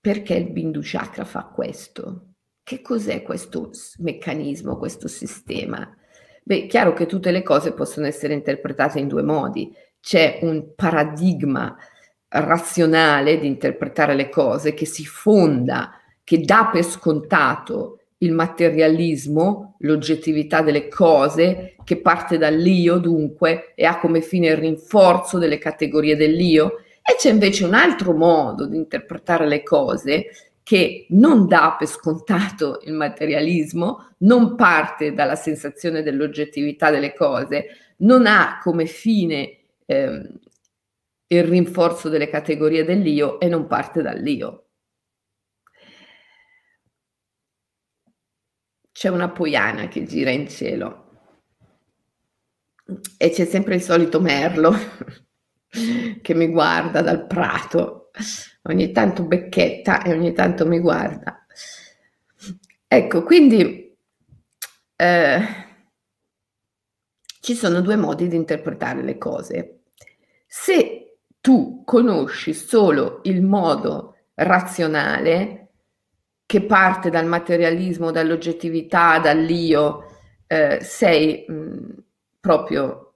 perché 0.00 0.34
il 0.34 0.50
Bindu 0.50 0.80
Chakra 0.82 1.24
fa 1.24 1.44
questo? 1.44 2.34
Che 2.62 2.80
cos'è 2.82 3.22
questo 3.22 3.70
meccanismo, 3.98 4.76
questo 4.78 5.08
sistema? 5.08 5.94
Beh, 6.42 6.66
chiaro 6.66 6.92
che 6.94 7.06
tutte 7.06 7.30
le 7.30 7.42
cose 7.42 7.72
possono 7.72 8.06
essere 8.06 8.32
interpretate 8.32 8.98
in 8.98 9.08
due 9.08 9.22
modi. 9.22 9.72
C'è 10.00 10.38
un 10.42 10.74
paradigma 10.74 11.76
razionale 12.28 13.38
di 13.38 13.46
interpretare 13.46 14.14
le 14.14 14.28
cose 14.28 14.72
che 14.72 14.86
si 14.86 15.04
fonda, 15.04 16.00
che 16.22 16.40
dà 16.40 16.70
per 16.72 16.84
scontato 16.84 17.99
il 18.22 18.32
materialismo, 18.32 19.76
l'oggettività 19.80 20.62
delle 20.62 20.88
cose, 20.88 21.74
che 21.84 22.00
parte 22.00 22.38
dall'io 22.38 22.98
dunque 22.98 23.72
e 23.74 23.84
ha 23.84 23.98
come 23.98 24.20
fine 24.20 24.48
il 24.48 24.56
rinforzo 24.56 25.38
delle 25.38 25.58
categorie 25.58 26.16
dell'io. 26.16 26.82
E 27.02 27.16
c'è 27.16 27.30
invece 27.30 27.64
un 27.64 27.74
altro 27.74 28.12
modo 28.12 28.66
di 28.66 28.76
interpretare 28.76 29.46
le 29.46 29.62
cose 29.62 30.26
che 30.62 31.06
non 31.10 31.48
dà 31.48 31.74
per 31.78 31.88
scontato 31.88 32.80
il 32.84 32.92
materialismo, 32.92 34.10
non 34.18 34.54
parte 34.54 35.12
dalla 35.12 35.34
sensazione 35.34 36.02
dell'oggettività 36.02 36.90
delle 36.90 37.14
cose, 37.14 37.66
non 37.98 38.26
ha 38.26 38.60
come 38.62 38.84
fine 38.84 39.56
eh, 39.86 40.28
il 41.26 41.44
rinforzo 41.44 42.08
delle 42.08 42.28
categorie 42.28 42.84
dell'io 42.84 43.40
e 43.40 43.48
non 43.48 43.66
parte 43.66 44.02
dall'io. 44.02 44.66
C'è 49.00 49.08
una 49.08 49.30
poiana 49.30 49.88
che 49.88 50.04
gira 50.04 50.28
in 50.28 50.46
cielo 50.46 51.08
e 53.16 53.30
c'è 53.30 53.46
sempre 53.46 53.76
il 53.76 53.80
solito 53.80 54.20
merlo 54.20 54.74
che 56.20 56.34
mi 56.34 56.48
guarda 56.48 57.00
dal 57.00 57.26
prato, 57.26 58.10
ogni 58.64 58.92
tanto 58.92 59.24
becchetta 59.24 60.02
e 60.02 60.12
ogni 60.12 60.34
tanto 60.34 60.66
mi 60.66 60.80
guarda. 60.80 61.46
Ecco, 62.86 63.22
quindi 63.22 63.96
eh, 64.96 65.40
ci 67.40 67.54
sono 67.54 67.80
due 67.80 67.96
modi 67.96 68.28
di 68.28 68.36
interpretare 68.36 69.02
le 69.02 69.16
cose. 69.16 69.84
Se 70.46 71.20
tu 71.40 71.84
conosci 71.86 72.52
solo 72.52 73.20
il 73.22 73.40
modo 73.40 74.16
razionale, 74.34 75.59
che 76.50 76.62
parte 76.62 77.10
dal 77.10 77.26
materialismo, 77.26 78.10
dall'oggettività, 78.10 79.20
dall'io, 79.20 80.06
eh, 80.48 80.80
sei 80.82 81.44
mh, 81.46 82.02
proprio 82.40 83.12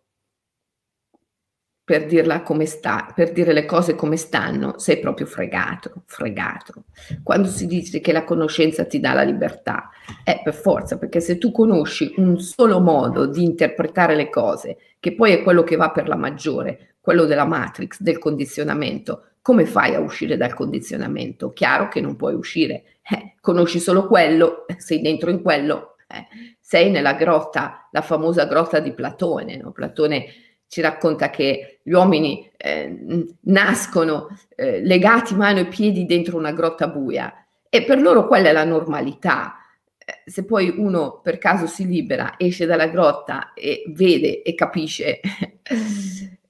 per 1.82 2.06
dirla 2.06 2.42
come 2.42 2.64
sta, 2.64 3.10
per 3.12 3.32
dire 3.32 3.52
le 3.52 3.64
cose 3.64 3.96
come 3.96 4.16
stanno, 4.16 4.78
sei 4.78 5.00
proprio 5.00 5.26
fregato, 5.26 6.04
fregato. 6.06 6.84
Quando 7.24 7.48
si 7.48 7.66
dice 7.66 7.98
che 7.98 8.12
la 8.12 8.22
conoscenza 8.22 8.84
ti 8.84 9.00
dà 9.00 9.14
la 9.14 9.24
libertà, 9.24 9.90
è 10.22 10.40
per 10.40 10.54
forza, 10.54 10.96
perché 10.96 11.18
se 11.18 11.36
tu 11.36 11.50
conosci 11.50 12.14
un 12.18 12.38
solo 12.38 12.78
modo 12.78 13.26
di 13.26 13.42
interpretare 13.42 14.14
le 14.14 14.30
cose, 14.30 14.76
che 15.00 15.12
poi 15.16 15.32
è 15.32 15.42
quello 15.42 15.64
che 15.64 15.74
va 15.74 15.90
per 15.90 16.06
la 16.06 16.14
maggiore, 16.14 16.98
quello 17.00 17.24
della 17.24 17.46
matrix, 17.46 18.00
del 18.00 18.18
condizionamento, 18.18 19.30
come 19.42 19.66
fai 19.66 19.96
a 19.96 20.00
uscire 20.00 20.36
dal 20.36 20.54
condizionamento? 20.54 21.52
Chiaro 21.52 21.88
che 21.88 22.00
non 22.00 22.14
puoi 22.14 22.34
uscire, 22.34 22.93
eh, 23.10 23.34
conosci 23.40 23.80
solo 23.80 24.06
quello, 24.06 24.64
sei 24.78 25.00
dentro 25.00 25.30
in 25.30 25.42
quello, 25.42 25.96
eh, 26.08 26.56
sei 26.60 26.90
nella 26.90 27.14
grotta, 27.14 27.88
la 27.92 28.02
famosa 28.02 28.46
grotta 28.46 28.80
di 28.80 28.92
Platone, 28.92 29.56
no? 29.56 29.72
Platone 29.72 30.26
ci 30.66 30.80
racconta 30.80 31.30
che 31.30 31.80
gli 31.82 31.92
uomini 31.92 32.50
eh, 32.56 33.26
nascono 33.42 34.28
eh, 34.56 34.80
legati 34.80 35.34
mano 35.34 35.60
e 35.60 35.66
piedi 35.66 36.04
dentro 36.04 36.36
una 36.36 36.52
grotta 36.52 36.88
buia 36.88 37.46
e 37.68 37.84
per 37.84 38.00
loro 38.00 38.26
quella 38.26 38.48
è 38.48 38.52
la 38.52 38.64
normalità. 38.64 39.56
Eh, 39.98 40.30
se 40.30 40.44
poi 40.44 40.74
uno 40.76 41.20
per 41.22 41.38
caso 41.38 41.66
si 41.66 41.86
libera, 41.86 42.34
esce 42.38 42.66
dalla 42.66 42.88
grotta 42.88 43.52
e 43.52 43.84
vede 43.88 44.42
e 44.42 44.54
capisce, 44.54 45.20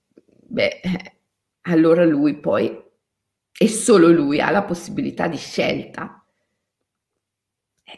beh, 0.46 0.80
allora 1.62 2.04
lui 2.04 2.38
poi, 2.38 2.82
e 3.56 3.68
solo 3.68 4.08
lui, 4.08 4.40
ha 4.40 4.50
la 4.50 4.62
possibilità 4.64 5.28
di 5.28 5.36
scelta. 5.36 6.23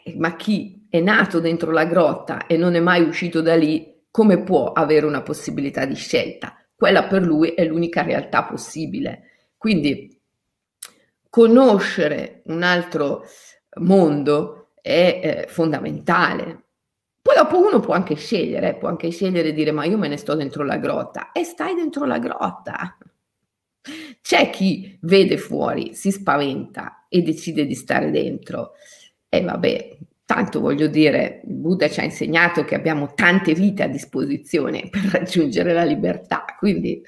Eh, 0.03 0.15
ma 0.17 0.35
chi 0.35 0.87
è 0.89 0.99
nato 0.99 1.39
dentro 1.39 1.71
la 1.71 1.85
grotta 1.85 2.47
e 2.47 2.57
non 2.57 2.75
è 2.75 2.79
mai 2.79 3.03
uscito 3.03 3.41
da 3.41 3.55
lì, 3.55 4.03
come 4.11 4.41
può 4.41 4.71
avere 4.71 5.05
una 5.05 5.21
possibilità 5.21 5.85
di 5.85 5.95
scelta? 5.95 6.55
Quella 6.75 7.05
per 7.05 7.23
lui 7.23 7.49
è 7.49 7.65
l'unica 7.65 8.01
realtà 8.01 8.43
possibile. 8.43 9.23
Quindi 9.57 10.19
conoscere 11.29 12.41
un 12.45 12.63
altro 12.63 13.23
mondo 13.79 14.69
è 14.81 15.45
eh, 15.45 15.47
fondamentale. 15.49 16.63
Poi 17.21 17.35
dopo 17.35 17.59
uno 17.59 17.79
può 17.79 17.93
anche 17.93 18.15
scegliere, 18.15 18.77
può 18.77 18.87
anche 18.87 19.09
scegliere 19.09 19.49
di 19.49 19.53
dire 19.53 19.71
ma 19.71 19.83
io 19.83 19.97
me 19.97 20.07
ne 20.07 20.17
sto 20.17 20.33
dentro 20.33 20.63
la 20.63 20.77
grotta 20.77 21.31
e 21.31 21.43
stai 21.43 21.75
dentro 21.75 22.05
la 22.05 22.19
grotta. 22.19 22.97
C'è 24.21 24.49
chi 24.49 24.97
vede 25.01 25.37
fuori, 25.37 25.93
si 25.93 26.11
spaventa 26.11 27.05
e 27.09 27.21
decide 27.21 27.65
di 27.65 27.75
stare 27.75 28.11
dentro. 28.11 28.73
E 29.29 29.41
vabbè, 29.41 29.97
Tanto 30.27 30.59
voglio 30.59 30.87
dire, 30.87 31.39
il 31.45 31.53
Buddha 31.53 31.87
ci 31.89 32.01
ha 32.01 32.03
insegnato 32.03 32.65
che 32.65 32.75
abbiamo 32.75 33.13
tante 33.13 33.53
vite 33.53 33.83
a 33.83 33.87
disposizione 33.87 34.89
per 34.89 35.03
raggiungere 35.09 35.71
la 35.71 35.85
libertà, 35.85 36.43
quindi 36.59 37.01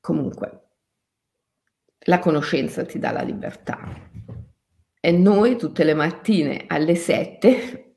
comunque 0.00 0.62
la 2.06 2.18
conoscenza 2.20 2.86
ti 2.86 2.98
dà 2.98 3.10
la 3.10 3.20
libertà. 3.20 4.10
E 4.98 5.12
noi 5.12 5.58
tutte 5.58 5.84
le 5.84 5.92
mattine 5.92 6.64
alle 6.68 6.94
7, 6.94 7.96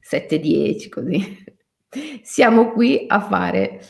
7.10 0.00 0.88
così, 0.88 1.44
siamo 2.22 2.72
qui 2.72 3.04
a 3.06 3.20
fare 3.20 3.82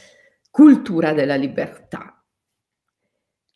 cultura 0.51 1.13
della 1.13 1.37
libertà 1.37 2.18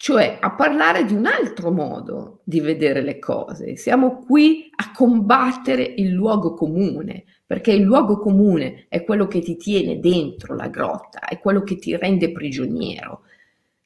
cioè 0.03 0.39
a 0.41 0.51
parlare 0.51 1.05
di 1.05 1.15
un 1.15 1.27
altro 1.27 1.71
modo 1.71 2.41
di 2.43 2.59
vedere 2.59 3.03
le 3.03 3.21
cose. 3.21 3.77
Siamo 3.77 4.19
qui 4.19 4.69
a 4.75 4.91
combattere 4.91 5.85
il 5.85 6.11
luogo 6.11 6.55
comune, 6.55 7.23
perché 7.47 7.71
il 7.71 7.83
luogo 7.83 8.19
comune 8.19 8.87
è 8.89 9.05
quello 9.05 9.29
che 9.29 9.39
ti 9.39 9.57
tiene 9.57 10.01
dentro 10.01 10.57
la 10.57 10.67
grotta, 10.67 11.21
è 11.21 11.39
quello 11.39 11.63
che 11.63 11.77
ti 11.77 11.97
rende 11.97 12.33
prigioniero. 12.33 13.21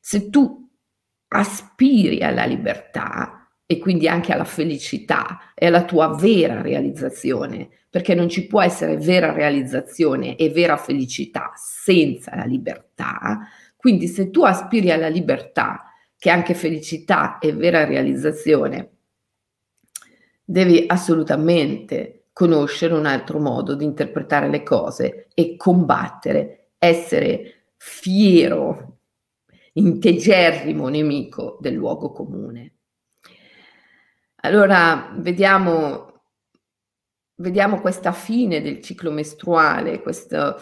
Se 0.00 0.30
tu 0.30 0.66
aspiri 1.28 2.23
alla 2.23 2.46
libertà 2.46 3.50
e 3.66 3.76
quindi 3.76 4.08
anche 4.08 4.32
alla 4.32 4.44
felicità 4.44 5.52
e 5.54 5.66
alla 5.66 5.85
tua 5.85 6.14
vera 6.14 6.62
realizzazione, 6.62 7.68
perché 7.90 8.14
non 8.14 8.30
ci 8.30 8.46
può 8.46 8.62
essere 8.62 8.96
vera 8.96 9.35
realizzazione 9.35 10.35
e 10.37 10.49
vera 10.49 10.78
felicità 10.78 11.52
senza 11.56 12.35
la 12.35 12.44
libertà, 12.44 13.40
quindi 13.76 14.08
se 14.08 14.30
tu 14.30 14.44
aspiri 14.44 14.90
alla 14.90 15.08
libertà, 15.08 15.90
che 16.18 16.30
anche 16.30 16.54
felicità 16.54 17.38
e 17.38 17.52
vera 17.52 17.85
realizzazione, 17.85 18.90
devi 20.44 20.85
assolutamente 20.87 22.26
conoscere 22.32 22.94
un 22.94 23.06
altro 23.06 23.38
modo 23.38 23.74
di 23.74 23.85
interpretare 23.85 24.48
le 24.48 24.62
cose 24.62 25.29
e 25.35 25.57
combattere, 25.57 26.70
essere 26.79 27.70
fiero, 27.76 28.98
integerrimo 29.72 30.88
nemico 30.88 31.59
del 31.61 31.74
luogo 31.74 32.12
comune. 32.12 32.72
Allora 34.42 35.12
vediamo, 35.16 36.20
vediamo 37.37 37.81
questa 37.81 38.12
fine 38.12 38.62
del 38.62 38.81
ciclo 38.81 39.11
mestruale, 39.11 40.00
questo, 40.00 40.57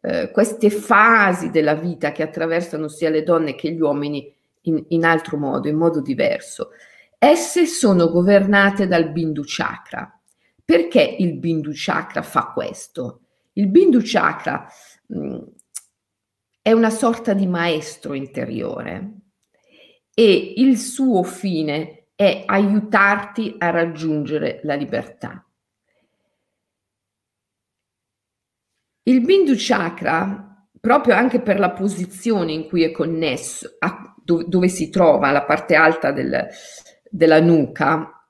eh, 0.00 0.30
queste 0.30 0.70
fasi 0.70 1.50
della 1.50 1.74
vita 1.74 2.12
che 2.12 2.22
attraversano 2.22 2.88
sia 2.88 3.10
le 3.10 3.22
donne 3.22 3.54
che 3.54 3.70
gli 3.72 3.80
uomini 3.80 4.35
in, 4.66 4.84
in 4.88 5.04
altro 5.04 5.36
modo, 5.36 5.68
in 5.68 5.76
modo 5.76 6.00
diverso. 6.00 6.70
Esse 7.18 7.66
sono 7.66 8.08
governate 8.10 8.86
dal 8.86 9.10
Bindu 9.10 9.42
Chakra. 9.44 10.10
Perché 10.64 11.16
il 11.18 11.38
Bindu 11.38 11.70
Chakra 11.72 12.22
fa 12.22 12.52
questo? 12.52 13.20
Il 13.54 13.68
Bindu 13.68 14.00
Chakra 14.02 14.66
mh, 15.06 15.18
mm, 15.18 15.38
è 16.60 16.72
una 16.72 16.90
sorta 16.90 17.32
di 17.32 17.46
maestro 17.46 18.14
interiore 18.14 19.12
e 20.12 20.54
il 20.56 20.78
suo 20.78 21.22
fine 21.22 22.08
è 22.16 22.42
aiutarti 22.46 23.54
a 23.58 23.70
raggiungere 23.70 24.60
la 24.64 24.74
libertà. 24.74 25.46
Il 29.04 29.20
Bindu 29.20 29.52
Chakra, 29.56 30.66
proprio 30.80 31.14
anche 31.14 31.40
per 31.40 31.60
la 31.60 31.70
posizione 31.70 32.52
in 32.52 32.66
cui 32.66 32.82
è 32.82 32.90
connesso, 32.90 33.76
a, 33.78 34.15
dove, 34.26 34.44
dove 34.48 34.68
si 34.68 34.90
trova 34.90 35.30
la 35.30 35.44
parte 35.44 35.76
alta 35.76 36.10
del, 36.10 36.48
della 37.08 37.40
nuca, 37.40 38.28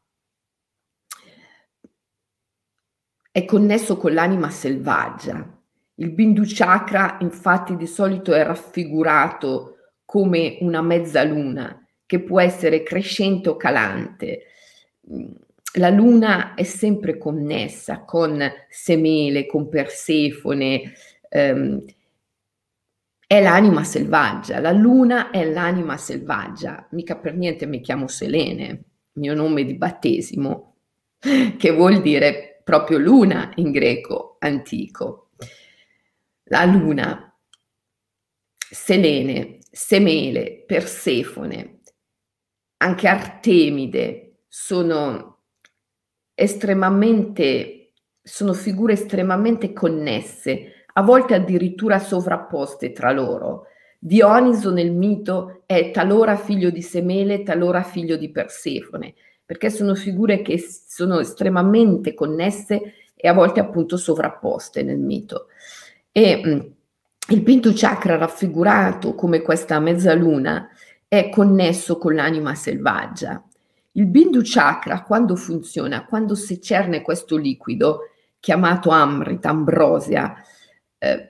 è 3.32 3.44
connesso 3.44 3.96
con 3.96 4.12
l'anima 4.12 4.50
selvaggia. 4.50 5.54
Il 5.96 6.10
Bindu 6.12 6.42
Chakra 6.44 7.16
infatti 7.20 7.76
di 7.76 7.86
solito 7.86 8.34
è 8.34 8.44
raffigurato 8.44 9.76
come 10.04 10.58
una 10.60 10.82
mezzaluna 10.82 11.82
che 12.04 12.20
può 12.20 12.40
essere 12.40 12.82
crescente 12.82 13.48
o 13.48 13.56
calante. 13.56 14.42
La 15.78 15.90
luna 15.90 16.54
è 16.54 16.62
sempre 16.62 17.18
connessa 17.18 18.04
con 18.04 18.42
Semele, 18.68 19.46
con 19.46 19.68
Persefone, 19.68 20.92
ehm, 21.28 21.84
è 23.26 23.42
l'anima 23.42 23.82
selvaggia, 23.82 24.60
la 24.60 24.70
luna 24.70 25.30
è 25.30 25.44
l'anima 25.44 25.96
selvaggia, 25.96 26.86
mica 26.92 27.16
per 27.16 27.34
niente 27.34 27.66
mi 27.66 27.80
chiamo 27.80 28.06
Selene, 28.06 28.84
mio 29.14 29.34
nome 29.34 29.64
di 29.64 29.74
battesimo, 29.74 30.76
che 31.18 31.70
vuol 31.72 32.02
dire 32.02 32.60
proprio 32.62 32.98
luna 32.98 33.50
in 33.56 33.72
greco 33.72 34.36
antico. 34.38 35.30
La 36.44 36.64
luna, 36.64 37.36
Selene, 38.56 39.58
Semele, 39.70 40.62
Persefone, 40.64 41.80
anche 42.78 43.08
Artemide 43.08 44.42
sono 44.46 45.42
estremamente, 46.32 47.92
sono 48.22 48.52
figure 48.52 48.92
estremamente 48.92 49.72
connesse 49.72 50.75
a 50.98 51.02
volte 51.02 51.34
addirittura 51.34 51.98
sovrapposte 51.98 52.92
tra 52.92 53.12
loro. 53.12 53.66
Dioniso 53.98 54.72
nel 54.72 54.92
mito 54.92 55.62
è 55.66 55.90
talora 55.90 56.36
figlio 56.36 56.70
di 56.70 56.82
Semele, 56.82 57.42
talora 57.42 57.82
figlio 57.82 58.16
di 58.16 58.30
Persefone, 58.30 59.14
perché 59.44 59.70
sono 59.70 59.94
figure 59.94 60.40
che 60.42 60.58
sono 60.58 61.20
estremamente 61.20 62.14
connesse 62.14 62.94
e 63.14 63.28
a 63.28 63.34
volte 63.34 63.60
appunto 63.60 63.96
sovrapposte 63.96 64.82
nel 64.82 64.98
mito. 64.98 65.48
E 66.12 66.40
mh, 66.42 66.50
mm, 66.50 66.60
il 67.28 67.42
Pinto 67.42 67.72
Chakra 67.74 68.16
raffigurato 68.16 69.14
come 69.14 69.42
questa 69.42 69.78
mezzaluna 69.80 70.68
è 71.08 71.28
connesso 71.28 71.98
con 71.98 72.14
l'anima 72.14 72.54
selvaggia. 72.54 73.42
Il 73.92 74.06
Bindu 74.06 74.40
Chakra, 74.42 75.02
quando 75.02 75.36
funziona, 75.36 76.04
quando 76.04 76.34
si 76.34 76.60
cerne 76.60 77.02
questo 77.02 77.36
liquido, 77.36 78.10
chiamato 78.38 78.90
Amrita, 78.90 79.48
ambrosia, 79.48 80.34
eh, 80.98 81.28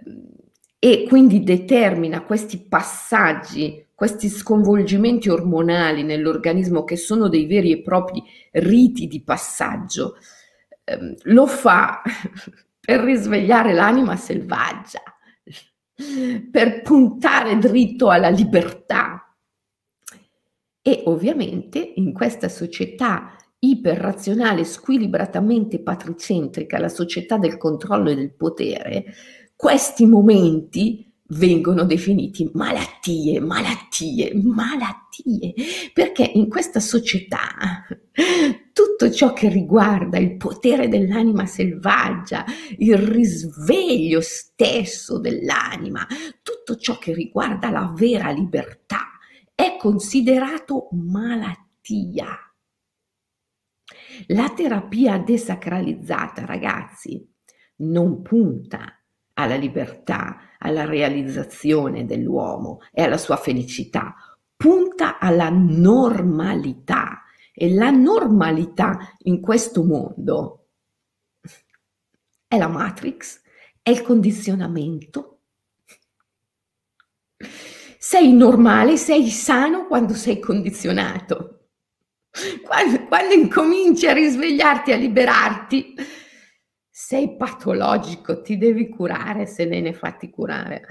e 0.79 1.07
quindi 1.09 1.43
determina 1.43 2.23
questi 2.23 2.59
passaggi, 2.59 3.87
questi 3.95 4.29
sconvolgimenti 4.29 5.29
ormonali 5.29 6.03
nell'organismo 6.03 6.85
che 6.85 6.97
sono 6.97 7.29
dei 7.29 7.47
veri 7.47 7.73
e 7.73 7.83
propri 7.83 8.23
riti 8.53 9.07
di 9.07 9.23
passaggio. 9.23 10.17
Eh, 10.85 11.17
lo 11.23 11.47
fa 11.47 12.03
per 12.79 13.01
risvegliare 13.01 13.73
l'anima 13.73 14.17
selvaggia, 14.17 15.03
per 16.51 16.83
puntare 16.83 17.59
dritto 17.59 18.11
alla 18.11 18.29
libertà. 18.29 19.23
E 20.83 21.03
ovviamente 21.07 21.81
in 21.97 22.13
questa 22.13 22.49
società 22.49 23.37
iperrazionale, 23.59 24.65
squilibratamente 24.65 25.81
patricentrica, 25.81 26.79
la 26.79 26.89
società 26.89 27.39
del 27.39 27.57
controllo 27.57 28.11
e 28.11 28.15
del 28.15 28.33
potere, 28.35 29.05
questi 29.57 30.05
momenti 30.05 31.05
vengono 31.29 31.85
definiti 31.85 32.49
malattie, 32.53 33.41
malattie, 33.41 34.33
malattie, 34.35 35.55
perché 35.93 36.31
in 36.35 36.49
questa 36.49 36.79
società 36.79 37.85
tutto 38.73 39.11
ciò 39.11 39.33
che 39.33 39.49
riguarda 39.49 40.19
il 40.19 40.37
potere 40.37 40.89
dell'anima 40.89 41.47
selvaggia, 41.47 42.45
il 42.79 42.99
risveglio 42.99 44.21
stesso 44.21 45.19
dell'anima, 45.19 46.07
tutto 46.43 46.77
ciò 46.77 46.99
che 46.99 47.13
riguarda 47.13 47.71
la 47.71 47.93
vera 47.97 48.31
libertà 48.31 49.13
è 49.55 49.77
considerato 49.79 50.89
malattia. 50.93 52.39
La 54.29 54.51
terapia 54.51 55.19
desacralizzata, 55.19 56.45
ragazzi, 56.45 57.27
non 57.77 58.23
punta 58.23 58.96
alla 59.39 59.57
libertà, 59.57 60.55
alla 60.59 60.85
realizzazione 60.85 62.07
dell'uomo 62.07 62.81
e 62.93 63.03
alla 63.03 63.19
sua 63.19 63.37
felicità, 63.37 64.15
punta 64.57 65.19
alla 65.19 65.49
normalità. 65.51 67.23
E 67.59 67.73
la 67.73 67.91
normalità 67.91 69.15
in 69.21 69.41
questo 69.41 69.83
mondo 69.83 70.69
è 72.47 72.59
la 72.59 72.69
matrix, 72.69 73.41
è 73.81 73.91
il 73.91 74.03
condizionamento. 74.03 75.41
Sei 77.99 78.33
normale, 78.33 78.97
sei 78.97 79.29
sano 79.29 79.87
quando 79.87 80.15
sei 80.15 80.39
condizionato. 80.39 81.69
Quando, 82.63 83.07
quando 83.07 83.33
incominci 83.35 84.07
a 84.07 84.13
risvegliarti, 84.13 84.93
a 84.93 84.97
liberarti, 84.97 85.95
sei 86.99 87.37
patologico, 87.37 88.41
ti 88.41 88.57
devi 88.57 88.89
curare 88.89 89.45
se 89.45 89.67
ne 89.67 89.83
ne 89.83 89.93
fatti 89.93 90.31
curare. 90.31 90.87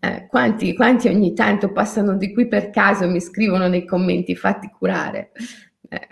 Eh, 0.00 0.26
quanti, 0.26 0.74
quanti, 0.74 1.06
ogni 1.06 1.34
tanto 1.34 1.70
passano 1.70 2.16
di 2.16 2.32
qui 2.32 2.48
per 2.48 2.70
caso 2.70 3.04
e 3.04 3.06
mi 3.06 3.20
scrivono 3.20 3.68
nei 3.68 3.86
commenti 3.86 4.34
fatti 4.34 4.68
curare? 4.76 5.30
Eh, 5.88 6.08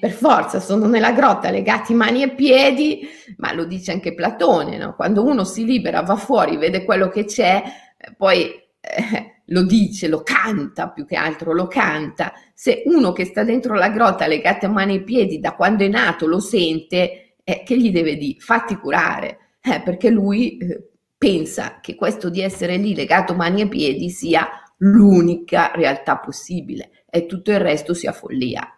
per 0.00 0.10
forza 0.10 0.58
sono 0.58 0.88
nella 0.88 1.12
grotta 1.12 1.48
legati 1.50 1.94
mani 1.94 2.24
e 2.24 2.34
piedi, 2.34 3.06
ma 3.36 3.52
lo 3.52 3.66
dice 3.66 3.92
anche 3.92 4.12
Platone, 4.12 4.76
no? 4.76 4.96
quando 4.96 5.24
uno 5.24 5.44
si 5.44 5.64
libera, 5.64 6.02
va 6.02 6.16
fuori, 6.16 6.56
vede 6.56 6.84
quello 6.84 7.08
che 7.08 7.24
c'è, 7.24 7.62
eh, 7.96 8.14
poi 8.16 8.46
eh, 8.80 9.35
lo 9.46 9.62
dice, 9.64 10.08
lo 10.08 10.22
canta 10.22 10.88
più 10.88 11.04
che 11.04 11.16
altro, 11.16 11.52
lo 11.52 11.66
canta. 11.66 12.32
Se 12.54 12.82
uno 12.86 13.12
che 13.12 13.24
sta 13.24 13.44
dentro 13.44 13.74
la 13.74 13.90
grotta 13.90 14.26
legato 14.26 14.66
a 14.66 14.70
mani 14.70 14.96
e 14.96 15.02
piedi 15.02 15.38
da 15.38 15.54
quando 15.54 15.84
è 15.84 15.88
nato 15.88 16.26
lo 16.26 16.40
sente, 16.40 17.34
eh, 17.44 17.62
che 17.64 17.78
gli 17.78 17.92
deve 17.92 18.16
dire? 18.16 18.40
Fatti 18.40 18.76
curare, 18.76 19.38
eh, 19.60 19.80
perché 19.82 20.10
lui 20.10 20.56
eh, 20.56 20.88
pensa 21.16 21.80
che 21.80 21.94
questo 21.94 22.28
di 22.28 22.40
essere 22.40 22.76
lì 22.76 22.94
legato 22.94 23.32
a 23.32 23.36
mani 23.36 23.62
e 23.62 23.68
piedi 23.68 24.10
sia 24.10 24.48
l'unica 24.78 25.70
realtà 25.74 26.18
possibile 26.18 27.04
e 27.08 27.26
tutto 27.26 27.50
il 27.50 27.60
resto 27.60 27.94
sia 27.94 28.12
follia. 28.12 28.68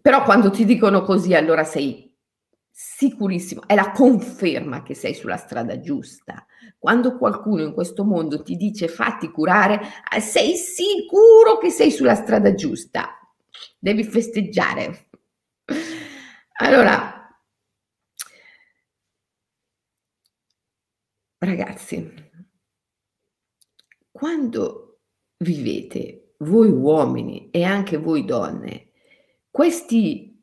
Però 0.00 0.22
quando 0.22 0.50
ti 0.50 0.64
dicono 0.64 1.02
così, 1.02 1.34
allora 1.34 1.64
sei 1.64 2.10
sicurissimo, 2.70 3.62
è 3.66 3.74
la 3.74 3.90
conferma 3.90 4.82
che 4.82 4.94
sei 4.94 5.14
sulla 5.14 5.36
strada 5.36 5.80
giusta. 5.80 6.46
Quando 6.80 7.18
qualcuno 7.18 7.60
in 7.60 7.74
questo 7.74 8.04
mondo 8.04 8.42
ti 8.42 8.56
dice 8.56 8.88
fatti 8.88 9.30
curare, 9.30 9.82
eh, 10.16 10.18
sei 10.20 10.56
sicuro 10.56 11.58
che 11.58 11.68
sei 11.68 11.90
sulla 11.90 12.14
strada 12.14 12.54
giusta. 12.54 13.18
Devi 13.78 14.02
festeggiare. 14.02 15.10
Allora, 16.62 17.38
ragazzi, 21.36 22.30
quando 24.10 25.00
vivete 25.36 26.34
voi 26.38 26.70
uomini 26.70 27.50
e 27.50 27.62
anche 27.62 27.98
voi 27.98 28.24
donne 28.24 28.92
questi 29.50 30.40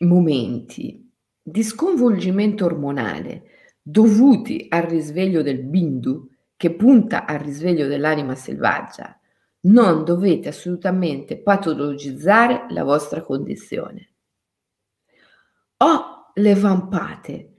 momenti 0.00 1.12
di 1.42 1.64
sconvolgimento 1.64 2.64
ormonale 2.64 3.49
dovuti 3.82 4.66
al 4.68 4.82
risveglio 4.82 5.42
del 5.42 5.62
bindu, 5.62 6.28
che 6.56 6.74
punta 6.74 7.26
al 7.26 7.38
risveglio 7.38 7.86
dell'anima 7.86 8.34
selvaggia, 8.34 9.18
non 9.62 10.04
dovete 10.04 10.48
assolutamente 10.48 11.38
patologizzare 11.38 12.66
la 12.70 12.84
vostra 12.84 13.22
condizione. 13.22 14.12
O 15.78 16.32
le 16.34 16.54
vampate 16.54 17.50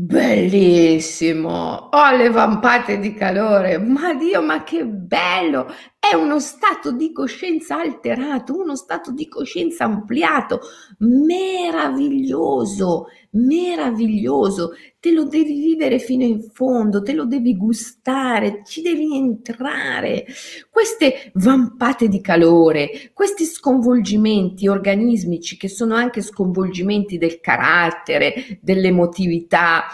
Bellissimo! 0.00 1.88
Ho 1.90 2.16
le 2.16 2.30
vampate 2.30 3.00
di 3.00 3.14
calore, 3.14 3.78
ma 3.78 4.14
Dio, 4.14 4.40
ma 4.40 4.62
che 4.62 4.86
bello! 4.86 5.66
È 6.10 6.14
uno 6.14 6.40
stato 6.40 6.90
di 6.90 7.12
coscienza 7.12 7.78
alterato, 7.78 8.56
uno 8.56 8.76
stato 8.76 9.12
di 9.12 9.28
coscienza 9.28 9.84
ampliato, 9.84 10.60
meraviglioso, 11.00 13.08
meraviglioso. 13.32 14.70
Te 14.98 15.12
lo 15.12 15.24
devi 15.24 15.60
vivere 15.60 15.98
fino 15.98 16.24
in 16.24 16.48
fondo, 16.50 17.02
te 17.02 17.12
lo 17.12 17.26
devi 17.26 17.54
gustare, 17.58 18.62
ci 18.64 18.80
devi 18.80 19.18
entrare. 19.18 20.24
Queste 20.70 21.30
vampate 21.34 22.08
di 22.08 22.22
calore, 22.22 23.10
questi 23.12 23.44
sconvolgimenti 23.44 24.66
organismici 24.66 25.58
che 25.58 25.68
sono 25.68 25.94
anche 25.94 26.22
sconvolgimenti 26.22 27.18
del 27.18 27.38
carattere, 27.40 28.58
dell'emotività, 28.62 29.84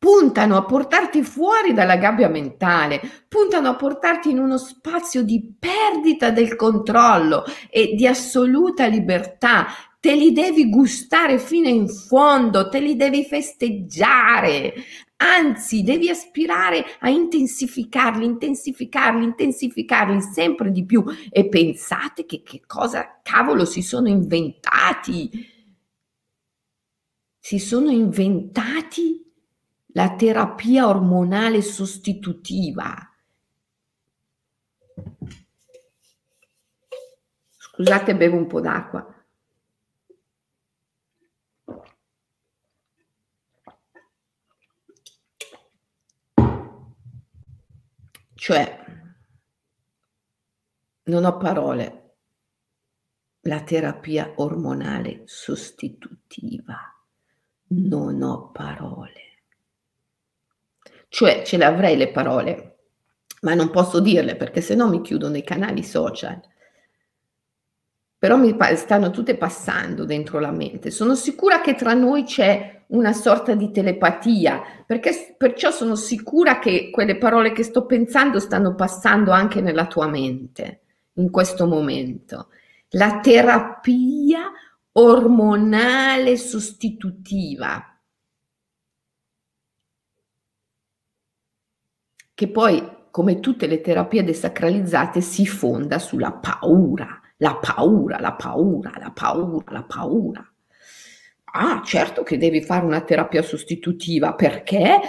puntano 0.00 0.56
a 0.56 0.64
portarti 0.64 1.22
fuori 1.22 1.74
dalla 1.74 1.98
gabbia 1.98 2.30
mentale, 2.30 3.02
puntano 3.28 3.68
a 3.68 3.76
portarti 3.76 4.30
in 4.30 4.38
uno 4.38 4.56
spazio 4.56 5.22
di 5.22 5.54
perdita 5.58 6.30
del 6.30 6.56
controllo 6.56 7.44
e 7.68 7.92
di 7.94 8.06
assoluta 8.06 8.86
libertà. 8.86 9.66
Te 10.00 10.14
li 10.14 10.32
devi 10.32 10.70
gustare 10.70 11.38
fino 11.38 11.68
in 11.68 11.86
fondo, 11.86 12.70
te 12.70 12.80
li 12.80 12.96
devi 12.96 13.26
festeggiare, 13.26 14.72
anzi 15.18 15.82
devi 15.82 16.08
aspirare 16.08 16.82
a 17.00 17.10
intensificarli, 17.10 18.24
intensificarli, 18.24 19.22
intensificarli 19.22 20.22
sempre 20.22 20.70
di 20.70 20.86
più 20.86 21.04
e 21.28 21.46
pensate 21.50 22.24
che, 22.24 22.42
che 22.42 22.62
cosa 22.66 23.20
cavolo 23.22 23.66
si 23.66 23.82
sono 23.82 24.08
inventati. 24.08 25.30
Si 27.38 27.58
sono 27.58 27.90
inventati 27.90 29.29
la 29.92 30.14
terapia 30.14 30.86
ormonale 30.86 31.62
sostitutiva. 31.62 32.94
Scusate, 37.56 38.16
bevo 38.16 38.36
un 38.36 38.46
po' 38.46 38.60
d'acqua. 38.60 39.14
Cioè, 48.34 48.84
non 51.04 51.24
ho 51.24 51.36
parole. 51.36 52.16
La 53.40 53.62
terapia 53.62 54.32
ormonale 54.36 55.22
sostitutiva. 55.26 56.78
Non 57.68 58.22
ho 58.22 58.50
parole. 58.50 59.29
Cioè 61.12 61.42
ce 61.44 61.56
le 61.56 61.64
avrei 61.64 61.96
le 61.96 62.08
parole, 62.12 62.76
ma 63.40 63.54
non 63.54 63.70
posso 63.70 63.98
dirle 63.98 64.36
perché 64.36 64.60
sennò 64.60 64.88
mi 64.88 65.00
chiudono 65.00 65.36
i 65.36 65.42
canali 65.42 65.82
social. 65.82 66.40
Però 68.16 68.36
mi 68.36 68.56
stanno 68.76 69.10
tutte 69.10 69.36
passando 69.36 70.04
dentro 70.04 70.38
la 70.38 70.52
mente. 70.52 70.92
Sono 70.92 71.16
sicura 71.16 71.60
che 71.60 71.74
tra 71.74 71.94
noi 71.94 72.22
c'è 72.22 72.84
una 72.88 73.12
sorta 73.12 73.56
di 73.56 73.72
telepatia, 73.72 74.62
perché 74.86 75.34
perciò 75.36 75.72
sono 75.72 75.96
sicura 75.96 76.60
che 76.60 76.90
quelle 76.90 77.18
parole 77.18 77.50
che 77.50 77.64
sto 77.64 77.86
pensando 77.86 78.38
stanno 78.38 78.76
passando 78.76 79.32
anche 79.32 79.60
nella 79.60 79.88
tua 79.88 80.06
mente 80.06 80.82
in 81.14 81.30
questo 81.30 81.66
momento. 81.66 82.50
La 82.90 83.18
terapia 83.18 84.42
ormonale 84.92 86.36
sostitutiva 86.36 87.89
che 92.40 92.48
poi, 92.48 92.82
come 93.10 93.38
tutte 93.38 93.66
le 93.66 93.82
terapie 93.82 94.24
desacralizzate, 94.24 95.20
si 95.20 95.46
fonda 95.46 95.98
sulla 95.98 96.32
paura, 96.32 97.20
la 97.36 97.54
paura, 97.56 98.18
la 98.18 98.32
paura, 98.32 98.94
la 98.98 99.10
paura, 99.10 99.72
la 99.72 99.82
paura. 99.82 100.52
Ah, 101.52 101.82
certo 101.84 102.22
che 102.22 102.38
devi 102.38 102.62
fare 102.62 102.86
una 102.86 103.02
terapia 103.02 103.42
sostitutiva, 103.42 104.32
perché? 104.32 105.00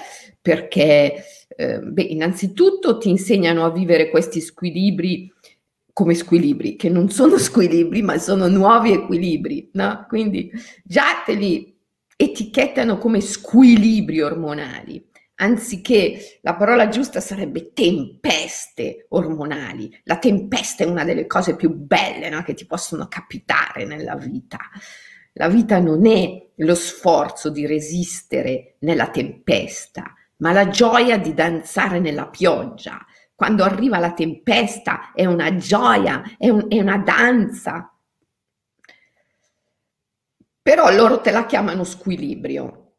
Perché, 0.41 1.23
eh, 1.55 1.79
beh, 1.79 2.01
innanzitutto 2.01 2.97
ti 2.97 3.07
insegnano 3.07 3.63
a 3.63 3.71
vivere 3.71 4.09
questi 4.09 4.41
squilibri 4.41 5.33
come 5.93 6.15
squilibri, 6.15 6.75
che 6.75 6.89
non 6.89 7.09
sono 7.09 7.37
squilibri, 7.39 8.01
ma 8.01 8.17
sono 8.17 8.49
nuovi 8.49 8.91
equilibri, 8.91 9.69
no? 9.71 10.05
Quindi 10.09 10.51
già 10.83 11.23
te 11.25 11.31
li 11.35 11.73
etichettano 12.17 12.97
come 12.97 13.21
squilibri 13.21 14.19
ormonali, 14.19 15.10
anziché 15.41 16.39
la 16.41 16.55
parola 16.55 16.87
giusta 16.87 17.19
sarebbe 17.19 17.73
tempeste 17.73 19.07
ormonali. 19.09 19.99
La 20.03 20.17
tempesta 20.17 20.83
è 20.83 20.87
una 20.87 21.03
delle 21.03 21.25
cose 21.25 21.55
più 21.55 21.71
belle 21.73 22.29
no? 22.29 22.43
che 22.43 22.53
ti 22.53 22.65
possono 22.65 23.07
capitare 23.07 23.85
nella 23.85 24.15
vita. 24.15 24.59
La 25.33 25.47
vita 25.47 25.79
non 25.79 26.05
è 26.05 26.49
lo 26.55 26.75
sforzo 26.75 27.49
di 27.49 27.65
resistere 27.65 28.75
nella 28.79 29.09
tempesta, 29.09 30.13
ma 30.37 30.51
la 30.51 30.69
gioia 30.69 31.17
di 31.17 31.33
danzare 31.33 31.99
nella 31.99 32.27
pioggia. 32.27 33.03
Quando 33.33 33.63
arriva 33.63 33.97
la 33.97 34.13
tempesta 34.13 35.11
è 35.13 35.25
una 35.25 35.55
gioia, 35.55 36.35
è, 36.37 36.49
un, 36.49 36.67
è 36.69 36.79
una 36.79 36.97
danza. 36.97 37.91
Però 40.61 40.91
loro 40.91 41.21
te 41.21 41.31
la 41.31 41.47
chiamano 41.47 41.83
squilibrio 41.83 42.97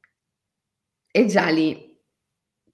e 1.09 1.26
già 1.26 1.48
lì 1.48 1.91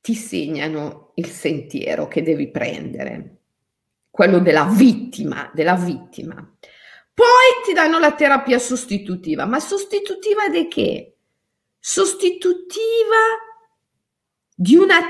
ti 0.00 0.14
segnano 0.14 1.12
il 1.14 1.26
sentiero 1.26 2.08
che 2.08 2.22
devi 2.22 2.50
prendere, 2.50 3.36
quello 4.10 4.38
della 4.38 4.64
vittima, 4.64 5.50
della 5.54 5.74
vittima. 5.74 6.36
Poi 7.14 7.64
ti 7.64 7.72
danno 7.72 7.98
la 7.98 8.12
terapia 8.12 8.58
sostitutiva, 8.58 9.44
ma 9.44 9.60
sostitutiva 9.60 10.48
di 10.48 10.68
che? 10.68 11.16
Sostitutiva 11.78 13.16
di 14.54 14.76
una 14.76 15.00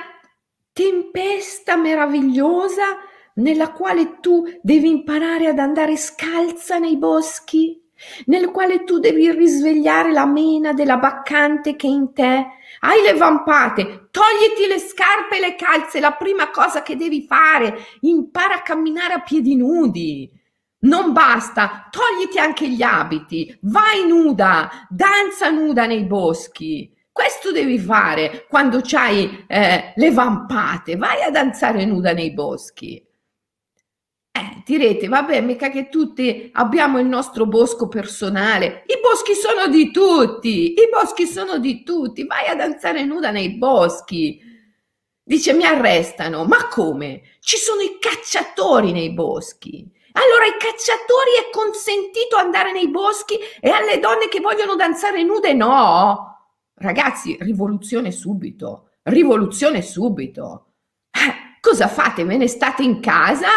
tempesta 0.72 1.77
meravigliosa 1.77 2.98
nella 3.35 3.72
quale 3.72 4.20
tu 4.20 4.44
devi 4.62 4.88
imparare 4.88 5.46
ad 5.46 5.59
andare 5.59 5.96
scalza 5.96 6.79
nei 6.79 6.96
boschi, 6.96 7.88
nel 8.26 8.50
quale 8.50 8.84
tu 8.84 8.98
devi 8.98 9.30
risvegliare 9.30 10.12
la 10.12 10.26
mena 10.26 10.72
della 10.72 10.96
baccante 10.96 11.76
che 11.76 11.87
è 11.87 11.90
in 11.90 12.12
te. 12.12 12.46
Hai 12.80 13.02
le 13.02 13.14
vampate, 13.14 14.08
togliti 14.11 14.66
le 14.68 14.78
scarpe 14.78 15.37
e 15.37 15.40
le 15.40 15.54
calze, 15.56 16.00
la 16.00 16.12
prima 16.12 16.50
cosa 16.50 16.82
che 16.82 16.96
devi 16.96 17.26
fare, 17.26 17.76
impara 18.00 18.56
a 18.56 18.62
camminare 18.62 19.14
a 19.14 19.20
piedi 19.20 19.56
nudi. 19.56 20.30
Non 20.80 21.12
basta, 21.12 21.88
togliti 21.90 22.38
anche 22.38 22.68
gli 22.68 22.82
abiti, 22.82 23.58
vai 23.62 24.06
nuda, 24.06 24.87
danza 24.88 25.50
nuda 25.50 25.87
nei 25.87 26.04
boschi. 26.04 26.94
Questo 27.11 27.50
devi 27.50 27.80
fare 27.80 28.46
quando 28.48 28.80
c'hai 28.80 29.44
eh, 29.48 29.92
le 29.96 30.11
vampate, 30.12 30.94
vai 30.94 31.22
a 31.22 31.30
danzare 31.30 31.84
nuda 31.84 32.12
nei 32.12 32.32
boschi. 32.32 33.04
Eh, 34.32 34.62
direte, 34.64 35.08
vabbè, 35.08 35.40
mica 35.40 35.70
che 35.70 35.88
tutti 35.88 36.50
abbiamo 36.52 36.98
il 36.98 37.06
nostro 37.06 37.46
bosco 37.46 37.88
personale. 37.88 38.84
I 38.86 38.98
boschi 39.02 39.34
sono 39.34 39.68
di 39.68 39.90
tutti, 39.90 40.72
i 40.72 40.88
boschi 40.90 41.26
sono 41.26 41.58
di 41.58 41.82
tutti, 41.82 42.24
vai 42.24 42.46
a 42.46 42.54
danzare 42.54 43.04
nuda 43.04 43.30
nei 43.30 43.56
boschi. 43.56 44.40
Dice, 45.22 45.52
mi 45.52 45.64
arrestano. 45.64 46.44
Ma 46.44 46.68
come? 46.68 47.22
Ci 47.40 47.56
sono 47.56 47.82
i 47.82 47.98
cacciatori 48.00 48.92
nei 48.92 49.12
boschi. 49.12 49.90
Allora 50.12 50.44
ai 50.44 50.56
cacciatori 50.58 51.32
è 51.38 51.50
consentito 51.52 52.36
andare 52.36 52.72
nei 52.72 52.88
boschi 52.88 53.38
e 53.60 53.70
alle 53.70 54.00
donne 54.00 54.28
che 54.28 54.40
vogliono 54.40 54.74
danzare 54.74 55.22
nude 55.22 55.52
no. 55.52 56.50
Ragazzi, 56.74 57.36
rivoluzione 57.40 58.10
subito, 58.10 58.90
rivoluzione 59.02 59.82
subito. 59.82 60.72
Eh, 61.10 61.58
cosa 61.60 61.88
fate? 61.88 62.24
Me 62.24 62.36
ne 62.36 62.48
state 62.48 62.82
in 62.82 63.00
casa? 63.00 63.48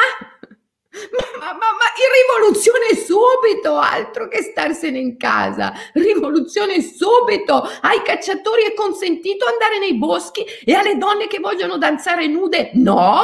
Ma, 0.92 1.40
ma, 1.40 1.52
ma, 1.54 1.58
ma 1.58 1.92
rivoluzione 2.12 2.96
subito, 2.96 3.78
altro 3.78 4.28
che 4.28 4.42
starsene 4.42 5.00
in 5.00 5.18
casa. 5.18 5.74
Rivoluzione 5.94 6.82
subito. 6.82 7.64
Ai 7.82 8.02
cacciatori 8.04 8.64
è 8.64 8.74
consentito 8.74 9.46
andare 9.46 9.80
nei 9.80 9.98
boschi 9.98 10.44
e 10.64 10.74
alle 10.74 10.98
donne 10.98 11.28
che 11.28 11.40
vogliono 11.40 11.78
danzare 11.78 12.28
nude 12.28 12.72
no. 12.74 13.22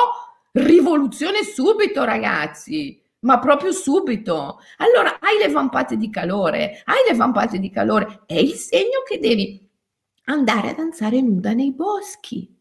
Rivoluzione 0.51 1.43
subito, 1.43 2.03
ragazzi 2.03 3.01
ma 3.19 3.39
proprio 3.39 3.71
subito. 3.71 4.59
Allora 4.77 5.17
hai 5.19 5.37
le 5.37 5.49
vampate 5.49 5.97
di 5.97 6.09
calore, 6.09 6.81
hai 6.85 7.03
le 7.09 7.15
vampate 7.15 7.59
di 7.59 7.69
calore, 7.69 8.21
è 8.25 8.35
il 8.35 8.53
segno 8.53 9.01
che 9.05 9.19
devi 9.19 9.67
andare 10.25 10.69
a 10.69 10.73
danzare 10.73 11.19
nuda 11.19 11.51
nei 11.51 11.73
boschi 11.73 12.56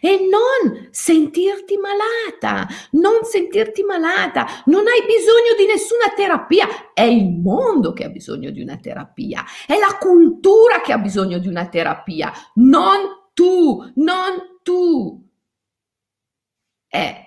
e 0.00 0.28
non 0.28 0.88
sentirti 0.90 1.76
malata, 1.76 2.66
non 2.92 3.24
sentirti 3.24 3.82
malata, 3.82 4.46
non 4.66 4.86
hai 4.86 5.04
bisogno 5.06 5.54
di 5.56 5.66
nessuna 5.66 6.12
terapia, 6.14 6.92
è 6.92 7.02
il 7.02 7.30
mondo 7.30 7.92
che 7.92 8.04
ha 8.04 8.08
bisogno 8.08 8.50
di 8.50 8.60
una 8.60 8.76
terapia, 8.76 9.44
è 9.66 9.78
la 9.78 9.96
cultura 9.98 10.80
che 10.80 10.92
ha 10.92 10.98
bisogno 10.98 11.38
di 11.38 11.48
una 11.48 11.68
terapia, 11.68 12.32
non 12.54 13.30
tu, 13.34 13.92
non 13.96 14.60
tu. 14.62 15.24
È. 16.88 17.24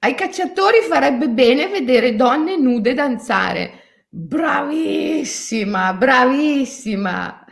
Ai 0.00 0.14
cacciatori 0.16 0.80
farebbe 0.82 1.28
bene 1.28 1.68
vedere 1.68 2.16
donne 2.16 2.56
nude 2.56 2.92
danzare. 2.94 3.81
Bravissima, 4.14 5.94
bravissima, 5.94 7.46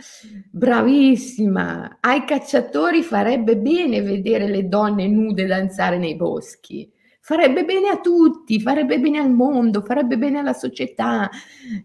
bravissima. 0.51 1.97
Ai 2.01 2.25
cacciatori 2.27 3.03
farebbe 3.03 3.57
bene 3.57 4.03
vedere 4.03 4.47
le 4.47 4.69
donne 4.69 5.09
nude 5.09 5.47
danzare 5.47 5.97
nei 5.97 6.17
boschi. 6.17 6.91
Farebbe 7.23 7.65
bene 7.65 7.89
a 7.89 7.99
tutti, 8.01 8.61
farebbe 8.61 9.01
bene 9.01 9.21
al 9.21 9.31
mondo, 9.31 9.81
farebbe 9.81 10.19
bene 10.19 10.39
alla 10.41 10.53
società. 10.53 11.31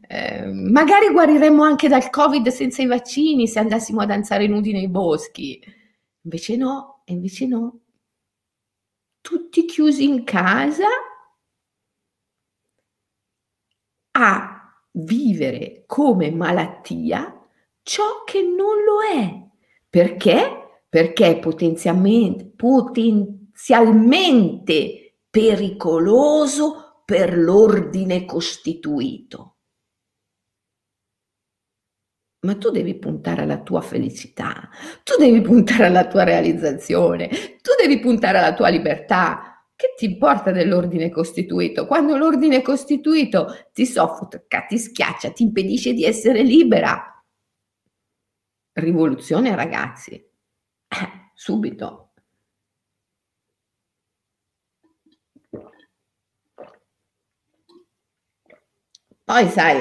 Eh, 0.08 0.46
magari 0.46 1.08
guariremmo 1.10 1.64
anche 1.64 1.88
dal 1.88 2.10
Covid 2.10 2.48
senza 2.50 2.82
i 2.82 2.88
vaccini 2.88 3.48
se 3.48 3.60
andassimo 3.60 4.02
a 4.02 4.06
danzare 4.06 4.46
nudi 4.48 4.74
nei 4.74 4.90
boschi. 4.90 5.58
Invece 6.24 6.58
no, 6.58 7.02
invece 7.06 7.48
no. 7.48 7.80
Tutti 9.22 9.66
chiusi 9.66 10.04
in 10.06 10.24
casa 10.24 10.88
a 14.14 14.55
vivere 14.96 15.84
come 15.86 16.32
malattia 16.32 17.32
ciò 17.82 18.24
che 18.26 18.42
non 18.42 18.84
lo 18.84 19.02
è. 19.02 19.42
Perché? 19.90 20.82
Perché 20.90 21.28
è 21.28 21.40
potenzialmente, 21.40 22.52
potenzialmente 22.56 25.20
pericoloso 25.30 27.02
per 27.06 27.38
l'ordine 27.38 28.26
costituito 28.26 29.56
ma 32.46 32.56
tu 32.56 32.70
devi 32.70 32.96
puntare 32.96 33.42
alla 33.42 33.62
tua 33.62 33.82
felicità, 33.82 34.70
tu 35.04 35.18
devi 35.18 35.42
puntare 35.42 35.88
alla 35.88 36.08
tua 36.08 36.24
realizzazione, 36.24 37.28
tu 37.28 37.72
devi 37.78 38.00
puntare 38.00 38.38
alla 38.38 38.54
tua 38.54 38.70
libertà. 38.70 39.55
Che 39.78 39.94
ti 39.98 40.06
importa 40.06 40.52
dell'ordine 40.52 41.10
costituito? 41.10 41.86
Quando 41.86 42.16
l'ordine 42.16 42.62
costituito 42.62 43.68
ti 43.74 43.86
soffoca, 43.86 44.62
ti 44.68 44.78
schiaccia, 44.78 45.32
ti 45.32 45.44
impedisce 45.44 45.94
di 45.94 46.06
essere 46.06 46.44
libera. 46.44 47.24
Rivoluzione, 48.74 49.54
ragazzi. 49.56 50.14
Eh, 50.14 51.32
subito. 51.34 52.12
Poi 59.26 59.50
sai, 59.50 59.78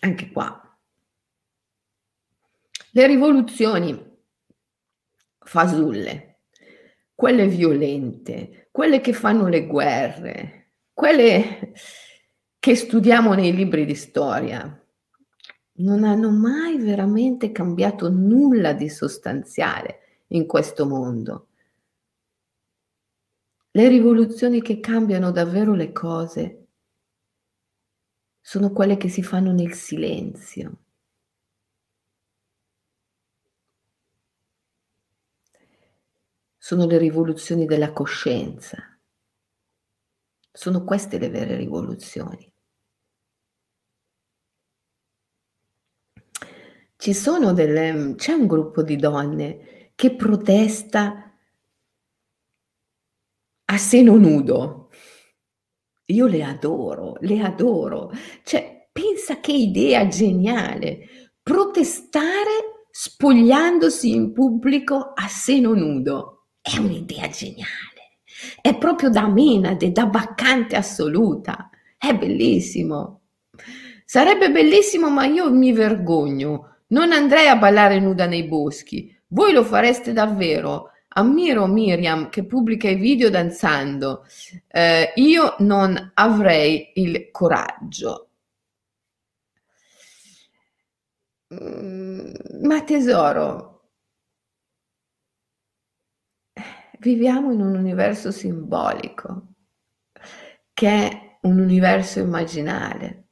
anche 0.00 0.30
qua. 0.30 0.62
Le 2.92 3.06
rivoluzioni 3.06 4.16
fasulle, 5.44 6.27
quelle 7.18 7.48
violente, 7.48 8.68
quelle 8.70 9.00
che 9.00 9.12
fanno 9.12 9.48
le 9.48 9.66
guerre, 9.66 10.74
quelle 10.92 11.72
che 12.60 12.76
studiamo 12.76 13.34
nei 13.34 13.52
libri 13.52 13.84
di 13.84 13.96
storia, 13.96 14.86
non 15.78 16.04
hanno 16.04 16.30
mai 16.30 16.78
veramente 16.78 17.50
cambiato 17.50 18.08
nulla 18.08 18.72
di 18.72 18.88
sostanziale 18.88 20.22
in 20.28 20.46
questo 20.46 20.86
mondo. 20.86 21.48
Le 23.72 23.88
rivoluzioni 23.88 24.62
che 24.62 24.78
cambiano 24.78 25.32
davvero 25.32 25.74
le 25.74 25.90
cose 25.90 26.66
sono 28.40 28.70
quelle 28.70 28.96
che 28.96 29.08
si 29.08 29.24
fanno 29.24 29.50
nel 29.50 29.72
silenzio. 29.72 30.82
Sono 36.68 36.84
le 36.84 36.98
rivoluzioni 36.98 37.64
della 37.64 37.94
coscienza. 37.94 38.76
Sono 40.52 40.84
queste 40.84 41.16
le 41.16 41.30
vere 41.30 41.56
rivoluzioni. 41.56 42.52
Delle, 47.54 48.14
c'è 48.16 48.32
un 48.32 48.46
gruppo 48.46 48.82
di 48.82 48.96
donne 48.96 49.92
che 49.94 50.14
protesta 50.14 51.38
a 53.64 53.78
seno 53.78 54.16
nudo. 54.16 54.90
Io 56.04 56.26
le 56.26 56.42
adoro, 56.42 57.16
le 57.20 57.40
adoro. 57.40 58.10
Cioè, 58.42 58.90
pensa 58.92 59.40
che 59.40 59.52
idea 59.52 60.06
geniale. 60.06 61.32
Protestare 61.42 62.84
spogliandosi 62.90 64.10
in 64.10 64.34
pubblico 64.34 65.12
a 65.14 65.26
seno 65.28 65.72
nudo. 65.72 66.37
È 66.68 66.78
un'idea 66.78 67.28
geniale. 67.30 68.18
È 68.60 68.76
proprio 68.76 69.08
da 69.08 69.26
menade, 69.26 69.90
da 69.90 70.04
baccante 70.04 70.76
assoluta. 70.76 71.70
È 71.96 72.14
bellissimo. 72.14 73.22
Sarebbe 74.04 74.50
bellissimo, 74.50 75.08
ma 75.08 75.24
io 75.24 75.50
mi 75.50 75.72
vergogno. 75.72 76.80
Non 76.88 77.12
andrei 77.12 77.46
a 77.48 77.56
ballare 77.56 77.98
nuda 78.00 78.26
nei 78.26 78.44
boschi. 78.44 79.16
Voi 79.28 79.52
lo 79.52 79.64
fareste 79.64 80.12
davvero? 80.12 80.90
Ammiro 81.08 81.66
Miriam 81.66 82.28
che 82.28 82.44
pubblica 82.44 82.88
i 82.90 82.96
video 82.96 83.30
danzando. 83.30 84.26
Eh, 84.68 85.12
io 85.16 85.56
non 85.60 86.10
avrei 86.14 86.92
il 86.96 87.30
coraggio. 87.30 88.28
Mm, 91.54 92.30
ma 92.62 92.82
tesoro, 92.82 93.77
viviamo 97.00 97.52
in 97.52 97.60
un 97.60 97.74
universo 97.74 98.30
simbolico, 98.30 99.54
che 100.72 100.88
è 100.88 101.38
un 101.42 101.58
universo 101.58 102.20
immaginale. 102.20 103.28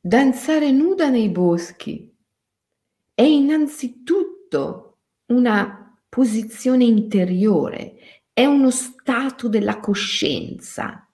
Danzare 0.00 0.70
nuda 0.72 1.08
nei 1.08 1.28
boschi 1.30 2.12
è 3.14 3.22
innanzitutto 3.22 4.98
una 5.26 5.96
posizione 6.08 6.84
interiore, 6.84 8.22
è 8.32 8.44
uno 8.44 8.70
stato 8.70 9.48
della 9.48 9.78
coscienza. 9.78 11.08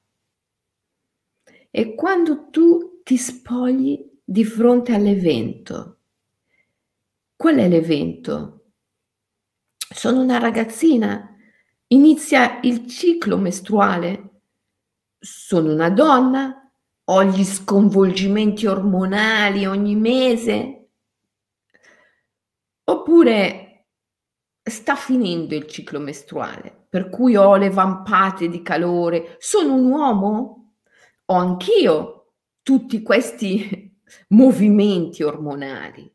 E 1.71 1.95
quando 1.95 2.49
tu 2.51 3.03
ti 3.03 3.17
spogli 3.19 4.21
di 4.25 4.45
fronte 4.45 4.95
all'evento, 4.95 6.01
qual 7.37 7.57
è 7.57 7.69
l'evento? 7.69 8.58
Sono 9.91 10.21
una 10.21 10.39
ragazzina, 10.39 11.35
inizia 11.89 12.61
il 12.63 12.87
ciclo 12.87 13.39
mestruale, 13.39 14.43
sono 15.19 15.73
una 15.73 15.91
donna, 15.91 16.71
ho 17.05 17.25
gli 17.25 17.45
sconvolgimenti 17.45 18.67
ormonali 18.67 19.67
ogni 19.67 19.97
mese, 19.97 20.91
oppure 22.85 23.87
sta 24.63 24.95
finendo 24.95 25.55
il 25.55 25.67
ciclo 25.67 25.99
mestruale, 25.99 26.87
per 26.89 27.09
cui 27.09 27.37
ho 27.37 27.57
le 27.57 27.71
vampate 27.71 28.49
di 28.49 28.63
calore, 28.63 29.37
sono 29.39 29.75
un 29.75 29.91
uomo, 29.91 30.75
ho 31.25 31.35
anch'io 31.35 32.33
tutti 32.63 33.03
questi 33.03 33.97
movimenti 34.29 35.23
ormonali. 35.23 36.11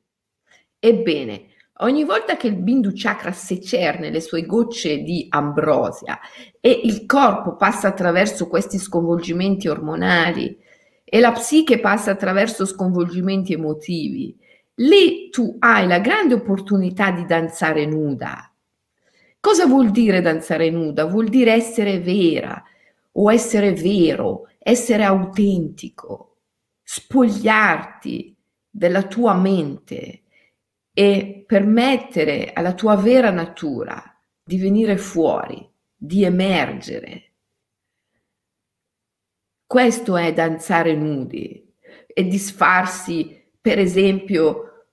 Ebbene, 0.77 1.52
Ogni 1.77 2.03
volta 2.03 2.37
che 2.37 2.45
il 2.45 2.55
Bindu 2.55 2.91
Chakra 2.93 3.31
secerne 3.31 4.11
le 4.11 4.21
sue 4.21 4.45
gocce 4.45 4.99
di 4.99 5.25
ambrosia 5.29 6.19
e 6.59 6.81
il 6.83 7.07
corpo 7.07 7.55
passa 7.55 7.87
attraverso 7.87 8.47
questi 8.47 8.77
sconvolgimenti 8.77 9.67
ormonali 9.67 10.55
e 11.03 11.19
la 11.19 11.31
psiche 11.31 11.79
passa 11.79 12.11
attraverso 12.11 12.65
sconvolgimenti 12.65 13.53
emotivi, 13.53 14.37
lì 14.75 15.29
tu 15.31 15.55
hai 15.57 15.87
la 15.87 15.97
grande 15.99 16.35
opportunità 16.35 17.09
di 17.09 17.25
danzare 17.25 17.87
nuda. 17.87 18.53
Cosa 19.39 19.65
vuol 19.65 19.89
dire 19.89 20.21
danzare 20.21 20.69
nuda? 20.69 21.05
Vuol 21.05 21.27
dire 21.27 21.53
essere 21.53 21.99
vera 21.99 22.63
o 23.13 23.31
essere 23.31 23.73
vero, 23.73 24.47
essere 24.59 25.03
autentico, 25.03 26.37
spogliarti 26.83 28.35
della 28.69 29.03
tua 29.03 29.33
mente 29.33 30.22
e 30.93 31.43
permettere 31.47 32.53
alla 32.53 32.73
tua 32.73 32.95
vera 32.95 33.31
natura 33.31 34.01
di 34.43 34.57
venire 34.57 34.97
fuori, 34.97 35.67
di 35.95 36.23
emergere. 36.23 37.31
Questo 39.65 40.17
è 40.17 40.31
danzare 40.33 40.93
nudi 40.93 41.73
e 42.05 42.27
disfarsi, 42.27 43.49
per 43.59 43.79
esempio, 43.79 44.87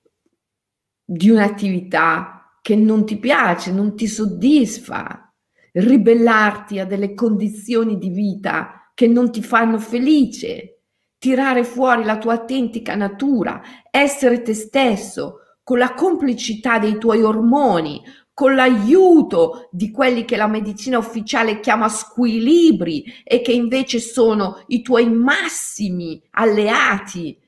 di 1.04 1.28
un'attività 1.28 2.58
che 2.62 2.76
non 2.76 3.04
ti 3.04 3.18
piace, 3.18 3.72
non 3.72 3.94
ti 3.94 4.06
soddisfa, 4.06 5.30
ribellarti 5.72 6.78
a 6.78 6.86
delle 6.86 7.14
condizioni 7.14 7.98
di 7.98 8.08
vita 8.08 8.90
che 8.94 9.06
non 9.06 9.30
ti 9.30 9.42
fanno 9.42 9.78
felice, 9.78 10.82
tirare 11.18 11.64
fuori 11.64 12.04
la 12.04 12.16
tua 12.16 12.34
autentica 12.34 12.94
natura, 12.94 13.60
essere 13.90 14.42
te 14.42 14.54
stesso, 14.54 15.40
con 15.70 15.78
la 15.78 15.94
complicità 15.94 16.80
dei 16.80 16.98
tuoi 16.98 17.22
ormoni, 17.22 18.02
con 18.35 18.56
l'aiuto 18.56 19.68
di 19.70 19.92
quelli 19.92 20.24
che 20.24 20.37
la 20.37 20.48
medicina 20.48 20.98
ufficiale 20.98 21.61
chiama 21.61 21.88
squilibri 21.88 23.04
e 23.22 23.40
che 23.40 23.52
invece 23.52 24.00
sono 24.00 24.64
i 24.66 24.83
tuoi 24.83 25.09
massimi 25.09 26.20
alleati, 26.30 27.38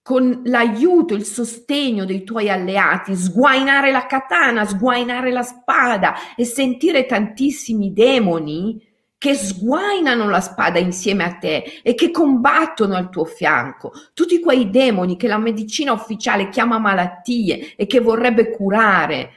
con 0.00 0.40
l'aiuto, 0.44 1.12
il 1.12 1.26
sostegno 1.26 2.06
dei 2.06 2.24
tuoi 2.24 2.48
alleati, 2.48 3.14
sguainare 3.14 3.90
la 3.90 4.06
katana, 4.06 4.64
sguainare 4.64 5.30
la 5.30 5.42
spada 5.42 6.34
e 6.34 6.46
sentire 6.46 7.04
tantissimi 7.04 7.92
demoni 7.92 8.87
che 9.18 9.34
sguainano 9.34 10.28
la 10.30 10.40
spada 10.40 10.78
insieme 10.78 11.24
a 11.24 11.34
te 11.34 11.80
e 11.82 11.94
che 11.94 12.12
combattono 12.12 12.94
al 12.94 13.10
tuo 13.10 13.24
fianco, 13.24 13.92
tutti 14.14 14.38
quei 14.40 14.70
demoni 14.70 15.16
che 15.16 15.26
la 15.26 15.38
medicina 15.38 15.92
ufficiale 15.92 16.48
chiama 16.48 16.78
malattie 16.78 17.74
e 17.74 17.86
che 17.86 18.00
vorrebbe 18.00 18.50
curare. 18.50 19.30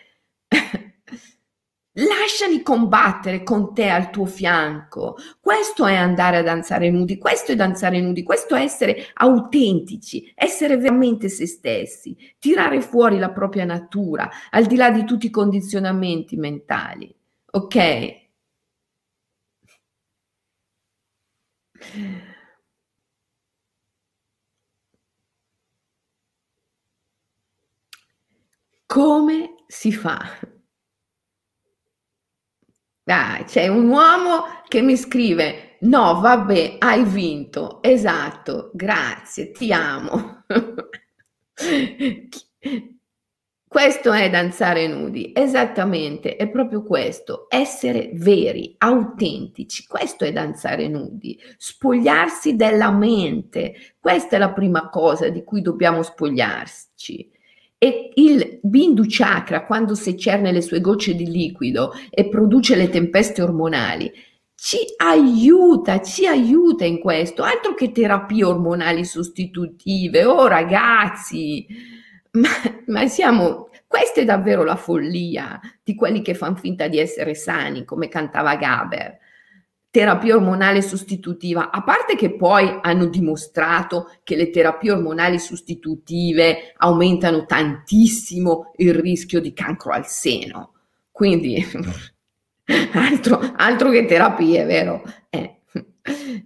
Lasciali 1.96 2.62
combattere 2.62 3.44
con 3.44 3.74
te 3.74 3.89
al 3.89 4.12
tuo 4.12 4.26
fianco. 4.26 5.17
Questo 5.41 5.86
è 5.86 5.96
andare 5.96 6.38
a 6.38 6.44
danzare 6.44 6.89
nudi, 6.89 7.17
questo 7.17 7.52
è 7.52 7.56
danzare 7.56 8.00
nudi, 8.00 8.24
questo 8.24 8.56
è 8.56 8.62
essere 8.62 9.10
autentici, 9.15 10.32
essere 10.36 10.78
veramente 10.78 11.28
se 11.28 11.48
stessi, 11.48 12.15
tirare 12.39 12.80
fuori 12.80 13.17
la 13.17 13.32
propria 13.32 13.65
natura, 13.65 14.30
al 14.52 14.67
di 14.67 14.78
là 14.78 14.89
di 14.89 15.04
tutti 15.04 15.26
i 15.26 15.32
condizionamenti 15.32 16.38
mentali. 16.38 17.13
Ok? 17.54 18.20
Come 28.88 29.56
si 29.67 29.91
fa? 29.91 30.38
Ah, 33.06 33.44
c'è 33.46 33.67
un 33.67 33.88
uomo 33.89 34.44
che 34.67 34.82
mi 34.82 34.96
scrive: 34.98 35.78
No, 35.82 36.20
vabbè, 36.20 36.78
hai 36.80 37.04
vinto. 37.04 37.82
Esatto, 37.84 38.72
grazie, 38.74 39.52
ti 39.52 39.72
amo. 39.74 40.44
Questo 43.71 44.12
è 44.12 44.29
danzare 44.29 44.86
nudi, 44.86 45.31
esattamente, 45.34 46.36
è 46.36 46.49
proprio 46.49 46.84
questo, 46.84 47.45
essere 47.47 48.10
veri, 48.15 48.75
autentici, 48.77 49.86
questo 49.88 50.25
è 50.25 50.34
danzare 50.34 50.89
nudi, 50.89 51.39
spogliarsi 51.55 52.57
della 52.57 52.91
mente, 52.91 53.95
questa 53.97 54.36
è 54.36 54.39
la 54.39 54.51
prima 54.51 54.89
cosa 54.89 55.29
di 55.29 55.45
cui 55.45 55.62
dobbiamo 55.62 56.03
spogliarci. 56.03 57.31
E 57.77 58.12
il 58.15 58.60
Bindu 58.62 59.05
Chakra, 59.07 59.63
quando 59.63 59.95
secerne 59.95 60.51
le 60.51 60.62
sue 60.62 60.81
gocce 60.81 61.15
di 61.15 61.31
liquido 61.31 61.93
e 62.10 62.27
produce 62.27 62.75
le 62.75 62.89
tempeste 62.89 63.41
ormonali, 63.41 64.12
ci 64.53 64.79
aiuta, 64.97 66.01
ci 66.01 66.28
aiuta 66.28 66.84
in 66.84 66.99
questo, 66.99 67.41
altro 67.41 67.74
che 67.74 67.93
terapie 67.93 68.43
ormonali 68.43 69.05
sostitutive. 69.05 70.26
Oh 70.26 70.47
ragazzi! 70.47 72.01
Ma, 72.34 72.49
ma 72.88 73.07
siamo, 73.07 73.69
questa 73.88 74.21
è 74.21 74.25
davvero 74.25 74.63
la 74.63 74.77
follia 74.77 75.59
di 75.84 75.95
quelli 75.95 76.21
che 76.21 76.34
fanno 76.34 76.55
finta 76.55 76.88
di 76.88 76.97
essere 76.97 77.36
sani, 77.36 77.84
come 77.84 78.07
cantava 78.07 78.55
Gaber. 78.55 79.17
Terapia 79.89 80.36
ormonale 80.36 80.82
sostitutiva, 80.82 81.69
a 81.69 81.84
parte 81.84 82.15
che 82.15 82.34
poi 82.38 82.79
hanno 82.82 83.07
dimostrato 83.07 84.09
che 84.23 84.38
le 84.38 84.49
terapie 84.49 84.91
ormonali 84.91 85.38
sostitutive 85.38 86.73
aumentano 86.77 87.45
tantissimo 87.45 88.71
il 88.77 88.93
rischio 88.93 89.41
di 89.41 89.51
cancro 89.51 89.91
al 89.91 90.07
seno. 90.07 90.75
Quindi, 91.11 91.61
altro, 92.93 93.41
altro 93.57 93.89
che 93.89 94.05
terapie, 94.05 94.63
vero? 94.63 95.03
Eh, 95.29 95.61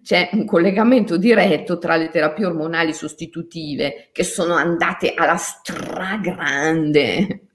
c'è 0.01 0.29
un 0.33 0.45
collegamento 0.45 1.17
diretto 1.17 1.77
tra 1.77 1.95
le 1.95 2.09
terapie 2.09 2.45
ormonali 2.45 2.93
sostitutive 2.93 4.09
che 4.11 4.23
sono 4.23 4.55
andate 4.55 5.13
alla 5.13 5.37
stragrande 5.37 7.47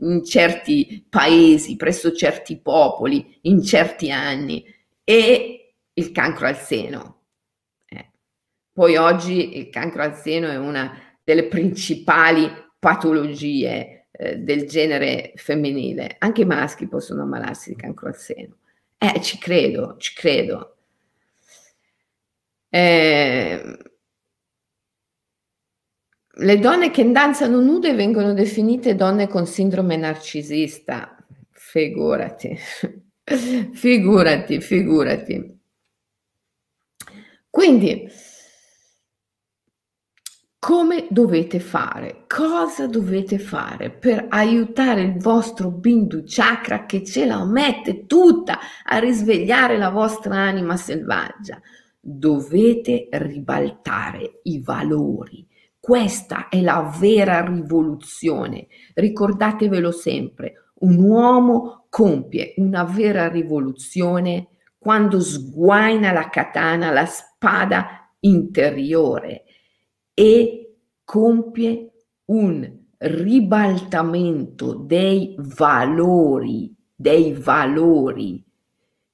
in 0.00 0.24
certi 0.24 1.06
paesi, 1.08 1.76
presso 1.76 2.12
certi 2.12 2.60
popoli, 2.60 3.38
in 3.42 3.62
certi 3.62 4.10
anni, 4.10 4.64
e 5.04 5.74
il 5.92 6.12
cancro 6.12 6.46
al 6.46 6.58
seno. 6.58 7.22
Eh. 7.88 8.10
Poi 8.72 8.96
oggi 8.96 9.58
il 9.58 9.70
cancro 9.70 10.02
al 10.02 10.16
seno 10.16 10.48
è 10.48 10.56
una 10.56 10.98
delle 11.22 11.46
principali 11.46 12.50
patologie 12.78 14.06
eh, 14.10 14.38
del 14.38 14.66
genere 14.66 15.32
femminile. 15.36 16.16
Anche 16.18 16.42
i 16.42 16.46
maschi 16.46 16.88
possono 16.88 17.22
ammalarsi 17.22 17.70
di 17.70 17.76
cancro 17.76 18.08
al 18.08 18.16
seno. 18.16 18.56
Eh, 18.96 19.20
ci 19.20 19.38
credo, 19.38 19.96
ci 19.98 20.14
credo. 20.14 20.77
Eh, 22.70 23.78
le 26.40 26.58
donne 26.58 26.90
che 26.90 27.10
danzano 27.10 27.60
nude 27.60 27.94
vengono 27.94 28.32
definite 28.32 28.94
donne 28.94 29.26
con 29.26 29.46
sindrome 29.46 29.96
narcisista. 29.96 31.16
Figurati, 31.50 32.56
figurati, 33.72 34.60
figurati. 34.60 35.60
Quindi, 37.50 38.08
come 40.60 41.06
dovete 41.10 41.60
fare? 41.60 42.24
Cosa 42.26 42.86
dovete 42.86 43.38
fare 43.38 43.90
per 43.90 44.26
aiutare 44.28 45.02
il 45.02 45.18
vostro 45.18 45.70
Bindu 45.70 46.22
Chakra 46.24 46.86
che 46.86 47.04
ce 47.04 47.26
la 47.26 47.44
mette 47.44 48.06
tutta 48.06 48.58
a 48.84 48.98
risvegliare 48.98 49.76
la 49.76 49.90
vostra 49.90 50.36
anima 50.36 50.76
selvaggia? 50.76 51.60
Dovete 52.10 53.08
ribaltare 53.10 54.40
i 54.44 54.60
valori 54.62 55.46
questa 55.88 56.48
è 56.50 56.60
la 56.60 56.94
vera 57.00 57.42
rivoluzione. 57.42 58.66
Ricordatevelo 58.92 59.90
sempre, 59.90 60.72
un 60.80 60.98
uomo 60.98 61.86
compie 61.88 62.52
una 62.58 62.84
vera 62.84 63.28
rivoluzione 63.28 64.48
quando 64.76 65.18
sguaina 65.18 66.12
la 66.12 66.28
katana, 66.28 66.90
la 66.90 67.06
spada 67.06 68.12
interiore 68.20 69.44
e 70.12 70.76
compie 71.04 71.92
un 72.26 72.70
ribaltamento 72.98 74.74
dei 74.74 75.34
valori, 75.38 76.70
dei 76.94 77.32
valori 77.32 78.44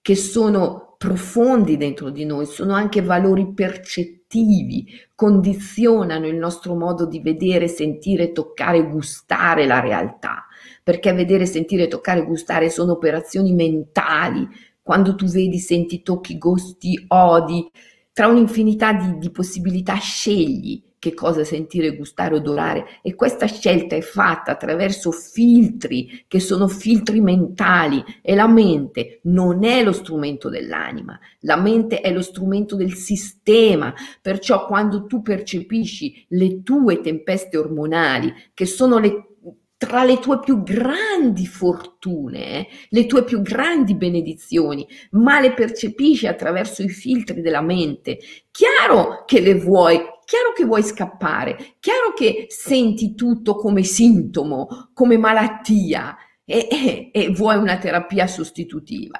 che 0.00 0.16
sono 0.16 0.83
profondi 1.04 1.76
dentro 1.76 2.08
di 2.08 2.24
noi, 2.24 2.46
sono 2.46 2.72
anche 2.72 3.02
valori 3.02 3.52
percettivi 3.52 4.86
condizionano 5.14 6.26
il 6.26 6.36
nostro 6.36 6.74
modo 6.74 7.04
di 7.04 7.20
vedere, 7.20 7.68
sentire, 7.68 8.32
toccare, 8.32 8.88
gustare 8.88 9.66
la 9.66 9.80
realtà, 9.80 10.46
perché 10.82 11.12
vedere, 11.12 11.44
sentire, 11.44 11.88
toccare, 11.88 12.24
gustare 12.24 12.70
sono 12.70 12.92
operazioni 12.92 13.52
mentali. 13.52 14.48
Quando 14.80 15.14
tu 15.14 15.26
vedi, 15.26 15.58
senti, 15.58 16.02
tocchi, 16.02 16.38
gusti, 16.38 17.04
odi, 17.08 17.70
tra 18.10 18.26
un'infinità 18.26 18.94
di, 18.94 19.18
di 19.18 19.30
possibilità 19.30 19.96
scegli 19.96 20.82
che 21.04 21.12
cosa 21.12 21.44
sentire, 21.44 21.96
gustare, 21.96 22.36
odorare 22.36 22.86
e 23.02 23.14
questa 23.14 23.44
scelta 23.44 23.94
è 23.94 24.00
fatta 24.00 24.52
attraverso 24.52 25.10
filtri 25.10 26.24
che 26.26 26.40
sono 26.40 26.66
filtri 26.66 27.20
mentali 27.20 28.02
e 28.22 28.34
la 28.34 28.48
mente 28.48 29.20
non 29.24 29.64
è 29.64 29.84
lo 29.84 29.92
strumento 29.92 30.48
dell'anima, 30.48 31.20
la 31.40 31.56
mente 31.56 32.00
è 32.00 32.10
lo 32.10 32.22
strumento 32.22 32.74
del 32.74 32.94
sistema, 32.94 33.92
perciò 34.22 34.64
quando 34.66 35.04
tu 35.04 35.20
percepisci 35.20 36.24
le 36.28 36.62
tue 36.62 37.02
tempeste 37.02 37.58
ormonali 37.58 38.32
che 38.54 38.64
sono 38.64 38.98
le 38.98 39.28
tra 39.76 40.04
le 40.04 40.18
tue 40.18 40.38
più 40.38 40.62
grandi 40.62 41.46
fortune, 41.46 42.66
le 42.88 43.04
tue 43.04 43.24
più 43.24 43.42
grandi 43.42 43.94
benedizioni, 43.94 44.86
ma 45.10 45.40
le 45.40 45.52
percepisci 45.52 46.26
attraverso 46.26 46.82
i 46.82 46.88
filtri 46.88 47.42
della 47.42 47.60
mente. 47.60 48.18
Chiaro 48.50 49.24
che 49.26 49.40
le 49.40 49.54
vuoi, 49.54 50.00
chiaro 50.24 50.52
che 50.54 50.64
vuoi 50.64 50.82
scappare, 50.82 51.76
chiaro 51.80 52.12
che 52.14 52.46
senti 52.48 53.14
tutto 53.14 53.56
come 53.56 53.82
sintomo, 53.82 54.90
come 54.92 55.16
malattia 55.16 56.16
e, 56.44 56.68
e, 56.70 57.10
e 57.12 57.30
vuoi 57.30 57.56
una 57.56 57.78
terapia 57.78 58.26
sostitutiva. 58.26 59.18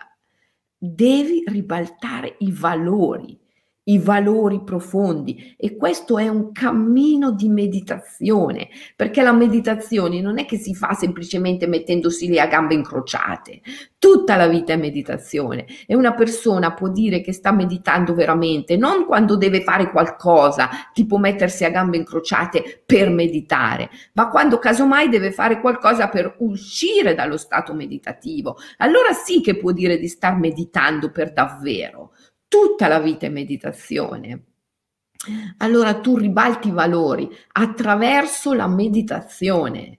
Devi 0.77 1.43
ribaltare 1.47 2.37
i 2.41 2.53
valori 2.53 3.39
i 3.85 3.99
valori 3.99 4.63
profondi. 4.63 5.55
E 5.59 5.77
questo 5.77 6.19
è 6.19 6.29
un 6.29 6.53
cammino 6.53 7.33
di 7.33 7.49
meditazione, 7.49 8.69
perché 8.97 9.23
la 9.23 9.33
meditazione 9.33 10.21
non 10.21 10.39
è 10.39 10.47
che 10.47 10.57
si 10.57 10.75
fa 10.75 10.95
semplicemente 10.95 11.67
mettendosi 11.67 12.29
lì 12.29 12.39
a 12.39 12.47
gambe 12.47 12.75
incrociate, 12.75 13.61
tutta 13.99 14.37
la 14.37 14.47
vita 14.47 14.73
è 14.73 14.77
meditazione. 14.77 15.67
E 15.87 15.95
una 15.95 16.15
persona 16.15 16.73
può 16.73 16.89
dire 16.89 17.21
che 17.21 17.33
sta 17.33 17.53
meditando 17.53 18.15
veramente 18.15 18.77
non 18.77 19.05
quando 19.07 19.37
deve 19.37 19.63
fare 19.63 19.91
qualcosa, 19.91 20.69
tipo 20.93 21.19
mettersi 21.19 21.65
a 21.65 21.71
gambe 21.71 21.97
incrociate 21.97 22.83
per 22.85 23.11
meditare, 23.11 23.91
ma 24.15 24.29
quando 24.29 24.59
casomai 24.59 25.09
deve 25.09 25.31
fare 25.31 25.61
qualcosa 25.61 26.09
per 26.09 26.37
uscire 26.39 27.15
dallo 27.15 27.37
stato 27.37 27.75
meditativo, 27.75 28.57
allora 28.79 29.13
sì 29.13 29.41
che 29.41 29.57
può 29.57 29.73
dire 29.73 29.99
di 29.99 30.09
star 30.09 30.39
meditando 30.39 31.11
per 31.11 31.33
davvero 31.33 32.13
tutta 32.49 32.89
la 32.89 33.01
vita 33.01 33.27
è 33.27 33.31
meditazione. 33.31 34.45
Allora 35.59 36.01
tu 36.01 36.17
ribalti 36.17 36.69
i 36.69 36.73
valori 36.73 37.29
attraverso 37.53 38.53
la 38.53 38.69
meditazione. 38.69 39.99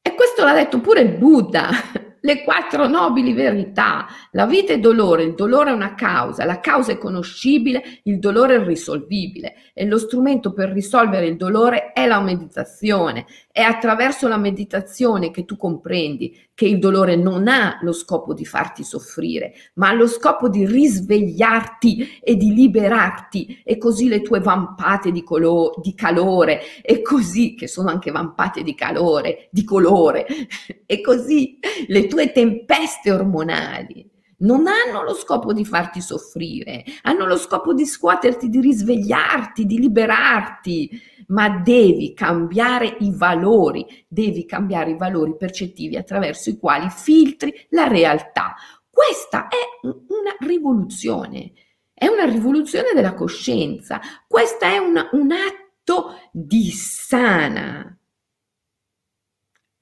E 0.00 0.14
questo 0.14 0.44
l'ha 0.44 0.54
detto 0.54 0.80
pure 0.80 1.00
il 1.00 1.16
Buddha 1.16 1.68
le 2.26 2.42
quattro 2.42 2.88
nobili 2.88 3.32
verità. 3.32 4.06
La 4.32 4.46
vita 4.46 4.72
è 4.72 4.80
dolore, 4.80 5.22
il 5.22 5.34
dolore 5.34 5.70
è 5.70 5.72
una 5.72 5.94
causa, 5.94 6.44
la 6.44 6.58
causa 6.58 6.92
è 6.92 6.98
conoscibile, 6.98 8.00
il 8.02 8.18
dolore 8.18 8.56
è 8.56 8.64
risolvibile 8.64 9.54
e 9.72 9.86
lo 9.86 9.96
strumento 9.96 10.52
per 10.52 10.70
risolvere 10.70 11.26
il 11.26 11.36
dolore 11.36 11.92
è 11.92 12.06
la 12.06 12.20
meditazione. 12.20 13.26
È 13.50 13.60
attraverso 13.60 14.26
la 14.26 14.38
meditazione 14.38 15.30
che 15.30 15.44
tu 15.44 15.56
comprendi 15.56 16.36
che 16.56 16.64
il 16.64 16.78
dolore 16.78 17.16
non 17.16 17.48
ha 17.48 17.78
lo 17.82 17.92
scopo 17.92 18.32
di 18.32 18.46
farti 18.46 18.82
soffrire, 18.82 19.52
ma 19.74 19.90
ha 19.90 19.92
lo 19.92 20.06
scopo 20.06 20.48
di 20.48 20.64
risvegliarti 20.64 22.20
e 22.22 22.34
di 22.34 22.54
liberarti. 22.54 23.60
E 23.62 23.76
così 23.76 24.08
le 24.08 24.22
tue 24.22 24.40
vampate 24.40 25.12
di, 25.12 25.22
colo- 25.22 25.78
di 25.82 25.94
calore 25.94 26.62
e 26.80 27.02
così, 27.02 27.54
che 27.54 27.68
sono 27.68 27.90
anche 27.90 28.10
vampate 28.10 28.62
di 28.62 28.74
calore, 28.74 29.48
di 29.50 29.64
colore, 29.64 30.24
e 30.86 31.00
così 31.02 31.58
le 31.88 32.06
tue 32.06 32.32
tempeste 32.32 33.12
ormonali 33.12 34.08
non 34.38 34.66
hanno 34.66 35.02
lo 35.02 35.14
scopo 35.14 35.52
di 35.52 35.64
farti 35.64 36.00
soffrire, 36.00 36.84
hanno 37.02 37.26
lo 37.26 37.36
scopo 37.36 37.72
di 37.72 37.86
scuoterti, 37.86 38.48
di 38.48 38.60
risvegliarti, 38.60 39.64
di 39.64 39.78
liberarti, 39.78 41.00
ma 41.28 41.48
devi 41.48 42.12
cambiare 42.14 42.96
i 43.00 43.12
valori, 43.14 44.04
devi 44.08 44.44
cambiare 44.44 44.92
i 44.92 44.96
valori 44.96 45.36
percettivi 45.36 45.96
attraverso 45.96 46.50
i 46.50 46.58
quali 46.58 46.88
filtri 46.90 47.52
la 47.70 47.88
realtà. 47.88 48.54
Questa 48.90 49.48
è 49.48 49.86
una 49.86 50.36
rivoluzione, 50.40 51.52
è 51.92 52.06
una 52.06 52.24
rivoluzione 52.24 52.92
della 52.94 53.14
coscienza, 53.14 54.00
questo 54.26 54.64
è 54.64 54.78
una, 54.78 55.08
un 55.12 55.32
atto 55.32 56.14
di 56.32 56.70
sana 56.70 57.96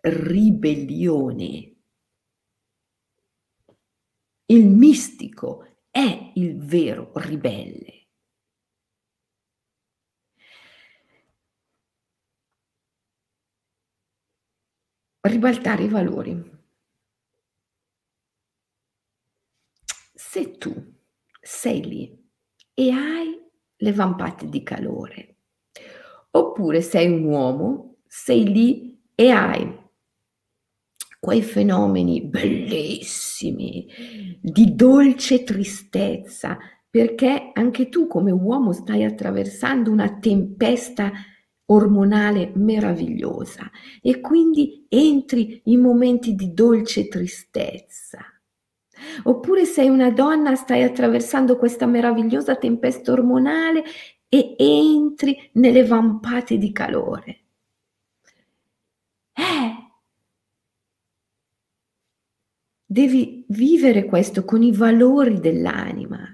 ribellione 0.00 1.74
il 4.46 4.68
mistico 4.68 5.66
è 5.90 6.32
il 6.34 6.58
vero 6.58 7.10
ribelle. 7.14 8.03
Ribaltare 15.26 15.84
i 15.84 15.88
valori. 15.88 16.52
Se 20.12 20.58
tu 20.58 20.74
sei 21.40 21.82
lì 21.82 22.30
e 22.74 22.90
hai 22.90 23.40
le 23.74 23.92
vampate 23.92 24.50
di 24.50 24.62
calore, 24.62 25.36
oppure 26.32 26.82
sei 26.82 27.10
un 27.10 27.24
uomo, 27.24 28.00
sei 28.06 28.52
lì 28.52 29.02
e 29.14 29.30
hai 29.30 29.82
quei 31.18 31.40
fenomeni 31.40 32.20
bellissimi 32.20 33.86
di 34.42 34.74
dolce 34.74 35.42
tristezza, 35.42 36.58
perché 36.90 37.50
anche 37.54 37.88
tu 37.88 38.06
come 38.06 38.30
uomo 38.30 38.72
stai 38.72 39.04
attraversando 39.04 39.90
una 39.90 40.18
tempesta 40.18 41.10
ormonale 41.66 42.52
meravigliosa 42.54 43.70
e 44.02 44.20
quindi 44.20 44.86
entri 44.88 45.60
in 45.64 45.80
momenti 45.80 46.34
di 46.34 46.52
dolce 46.52 47.08
tristezza. 47.08 48.20
Oppure 49.24 49.64
sei 49.64 49.88
una 49.88 50.10
donna, 50.10 50.54
stai 50.54 50.82
attraversando 50.82 51.56
questa 51.56 51.86
meravigliosa 51.86 52.56
tempesta 52.56 53.12
ormonale 53.12 53.82
e 54.28 54.54
entri 54.58 55.50
nelle 55.54 55.84
vampate 55.84 56.58
di 56.58 56.72
calore. 56.72 57.40
Eh, 59.32 59.74
devi 62.86 63.44
vivere 63.48 64.04
questo 64.04 64.44
con 64.44 64.62
i 64.62 64.72
valori 64.72 65.40
dell'anima 65.40 66.33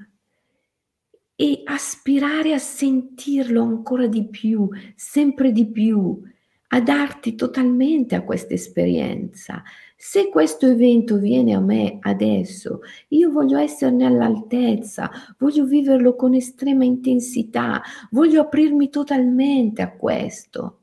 e 1.41 1.63
aspirare 1.65 2.53
a 2.53 2.59
sentirlo 2.59 3.63
ancora 3.63 4.07
di 4.07 4.29
più, 4.29 4.69
sempre 4.95 5.53
di 5.53 5.71
più, 5.71 6.21
a 6.69 6.83
darti 6.83 7.35
totalmente 7.35 8.15
a 8.15 8.25
questa 8.25 8.53
esperienza. 8.53 9.63
Se 9.97 10.29
questo 10.29 10.67
evento 10.67 11.17
viene 11.17 11.55
a 11.55 11.61
me 11.61 11.97
adesso, 12.03 12.81
io 13.09 13.31
voglio 13.31 13.57
esserne 13.57 14.05
all'altezza, 14.05 15.11
voglio 15.39 15.65
viverlo 15.65 16.15
con 16.15 16.35
estrema 16.35 16.85
intensità, 16.85 17.81
voglio 18.11 18.43
aprirmi 18.43 18.91
totalmente 18.91 19.81
a 19.81 19.97
questo. 19.97 20.81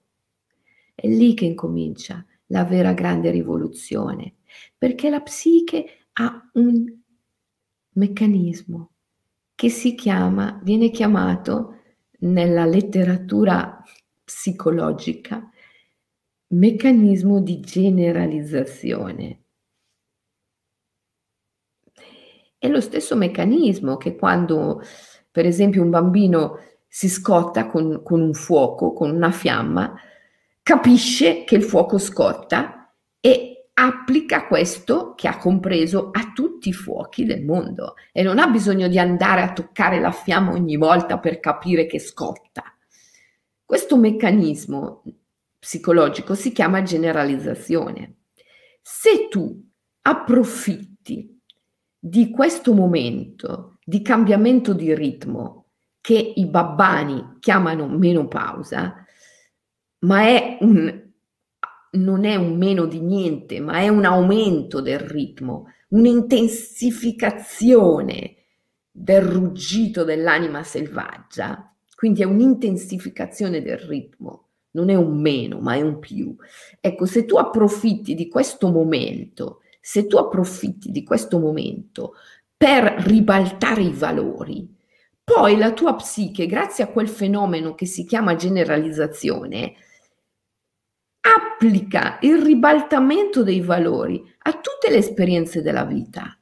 È 0.95 1.07
lì 1.07 1.35
che 1.35 1.45
incomincia 1.45 2.25
la 2.47 2.63
vera 2.63 2.93
grande 2.93 3.29
rivoluzione, 3.29 4.37
perché 4.75 5.11
la 5.11 5.21
psiche 5.21 6.07
ha 6.13 6.49
un 6.53 6.83
meccanismo 7.91 8.93
che 9.57 9.69
si 9.69 9.95
chiama, 9.95 10.59
viene 10.61 10.91
chiamato 10.91 11.79
nella 12.19 12.63
letteratura 12.65 13.81
psicologica 14.23 15.49
meccanismo 16.49 17.41
di 17.41 17.59
generalizzazione. 17.59 19.45
È 22.59 22.67
lo 22.67 22.79
stesso 22.79 23.15
meccanismo 23.15 23.97
che 23.97 24.15
quando, 24.15 24.79
per 25.31 25.47
esempio, 25.47 25.81
un 25.81 25.89
bambino 25.89 26.59
si 26.87 27.09
scotta 27.09 27.65
con, 27.65 28.03
con 28.03 28.21
un 28.21 28.35
fuoco, 28.35 28.93
con 28.93 29.09
una 29.09 29.31
fiamma, 29.31 29.99
capisce 30.61 31.45
che 31.45 31.55
il 31.55 31.63
fuoco 31.63 31.97
scotta 31.97 32.76
applica 33.79 34.47
questo 34.47 35.13
che 35.13 35.27
ha 35.27 35.37
compreso 35.37 36.09
a 36.11 36.31
tutti 36.33 36.69
i 36.69 36.73
fuochi 36.73 37.25
del 37.25 37.43
mondo 37.43 37.93
e 38.11 38.23
non 38.23 38.39
ha 38.39 38.47
bisogno 38.47 38.87
di 38.87 38.97
andare 38.97 39.41
a 39.41 39.53
toccare 39.53 39.99
la 39.99 40.11
fiamma 40.11 40.51
ogni 40.51 40.77
volta 40.77 41.19
per 41.19 41.39
capire 41.39 41.85
che 41.85 41.99
scotta. 41.99 42.63
Questo 43.63 43.97
meccanismo 43.97 45.03
psicologico 45.59 46.33
si 46.33 46.51
chiama 46.51 46.81
generalizzazione. 46.81 48.15
Se 48.81 49.27
tu 49.29 49.63
approfitti 50.01 51.39
di 51.99 52.31
questo 52.31 52.73
momento 52.73 53.77
di 53.83 54.01
cambiamento 54.01 54.73
di 54.73 54.95
ritmo 54.95 55.65
che 56.01 56.15
i 56.17 56.47
babbani 56.47 57.37
chiamano 57.39 57.87
menopausa, 57.87 59.05
ma 59.99 60.21
è 60.21 60.57
un 60.61 61.06
non 62.03 62.25
è 62.25 62.35
un 62.35 62.57
meno 62.57 62.85
di 62.85 62.99
niente, 62.99 63.59
ma 63.59 63.79
è 63.79 63.87
un 63.87 64.05
aumento 64.05 64.81
del 64.81 64.99
ritmo, 64.99 65.65
un'intensificazione 65.89 68.35
del 68.91 69.21
ruggito 69.21 70.03
dell'anima 70.03 70.63
selvaggia, 70.63 71.73
quindi 71.95 72.21
è 72.21 72.25
un'intensificazione 72.25 73.61
del 73.61 73.77
ritmo, 73.77 74.45
non 74.71 74.89
è 74.89 74.95
un 74.95 75.19
meno, 75.19 75.59
ma 75.59 75.75
è 75.75 75.81
un 75.81 75.99
più. 75.99 76.35
Ecco, 76.79 77.05
se 77.05 77.25
tu 77.25 77.37
approfitti 77.37 78.15
di 78.15 78.27
questo 78.27 78.69
momento, 78.69 79.61
se 79.79 80.07
tu 80.07 80.17
approfitti 80.17 80.91
di 80.91 81.03
questo 81.03 81.39
momento 81.39 82.13
per 82.55 82.83
ribaltare 83.05 83.81
i 83.81 83.93
valori, 83.93 84.75
poi 85.23 85.57
la 85.57 85.73
tua 85.73 85.95
psiche, 85.95 86.45
grazie 86.45 86.83
a 86.83 86.87
quel 86.87 87.09
fenomeno 87.09 87.75
che 87.75 87.85
si 87.85 88.05
chiama 88.05 88.35
generalizzazione, 88.35 89.75
applica 91.35 92.17
il 92.21 92.41
ribaltamento 92.41 93.43
dei 93.43 93.61
valori 93.61 94.23
a 94.39 94.53
tutte 94.53 94.89
le 94.89 94.97
esperienze 94.97 95.61
della 95.61 95.85
vita. 95.85 96.37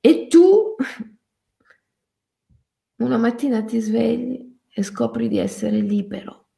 E 0.00 0.26
tu 0.26 0.74
una 2.96 3.18
mattina 3.18 3.64
ti 3.64 3.80
svegli 3.80 4.58
e 4.72 4.82
scopri 4.82 5.28
di 5.28 5.38
essere 5.38 5.78
libero. 5.78 6.48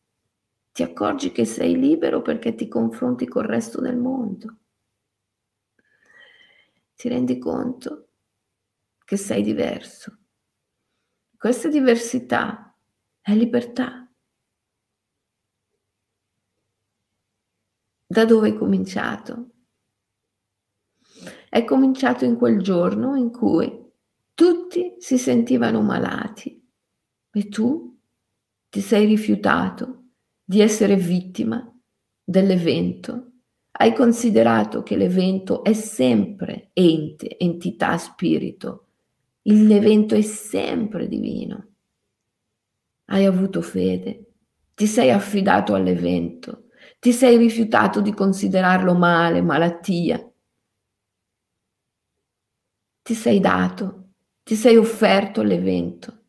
Ti 0.73 0.83
accorgi 0.83 1.31
che 1.31 1.45
sei 1.45 1.79
libero 1.79 2.23
perché 2.23 2.55
ti 2.55 2.69
confronti 2.69 3.27
col 3.27 3.45
resto 3.45 3.81
del 3.81 3.97
mondo. 3.97 4.59
Ti 6.97 7.09
rendi 7.09 7.39
conto 7.39 8.09
che 9.05 9.17
sei 9.17 9.43
diverso. 9.43 10.19
Questa 11.37 11.69
diversità 11.69 12.75
è 13.21 13.35
libertà. 13.35 14.04
Da 18.15 18.25
dove 18.25 18.51
è 18.51 18.55
cominciato? 18.55 19.49
È 21.49 21.65
cominciato 21.65 22.25
in 22.25 22.37
quel 22.37 22.63
giorno 22.63 23.17
in 23.17 23.33
cui 23.33 23.91
tutti 24.33 24.95
si 24.99 25.19
sentivano 25.19 25.83
malati 25.83 26.65
e 27.33 27.49
tu 27.49 27.99
ti 28.69 28.81
sei 28.81 29.07
rifiutato 29.07 30.11
di 30.45 30.61
essere 30.61 30.95
vittima 30.95 31.69
dell'evento. 32.23 33.33
Hai 33.73 33.93
considerato 33.93 34.85
che 34.85 34.97
l'evento 34.97 35.65
è 35.65 35.73
sempre 35.73 36.71
ente, 36.73 37.37
entità, 37.37 37.99
spirito. 37.99 38.91
L'evento 39.43 40.15
è 40.15 40.23
sempre 40.23 41.09
divino. 41.09 41.67
Hai 43.07 43.25
avuto 43.25 43.61
fede, 43.61 44.35
ti 44.73 44.87
sei 44.87 45.11
affidato 45.11 45.75
all'evento 45.75 46.64
ti 47.05 47.13
sei 47.13 47.37
rifiutato 47.37 48.01
di 48.01 48.15
considerarlo 48.15 48.95
male, 48.95 49.43
malattia. 49.43 50.19
Ti 53.03 53.13
sei 53.13 53.41
dato, 53.41 54.13
ti 54.43 54.55
sei 54.55 54.79
offerto 54.79 55.43
l'evento. 55.43 56.29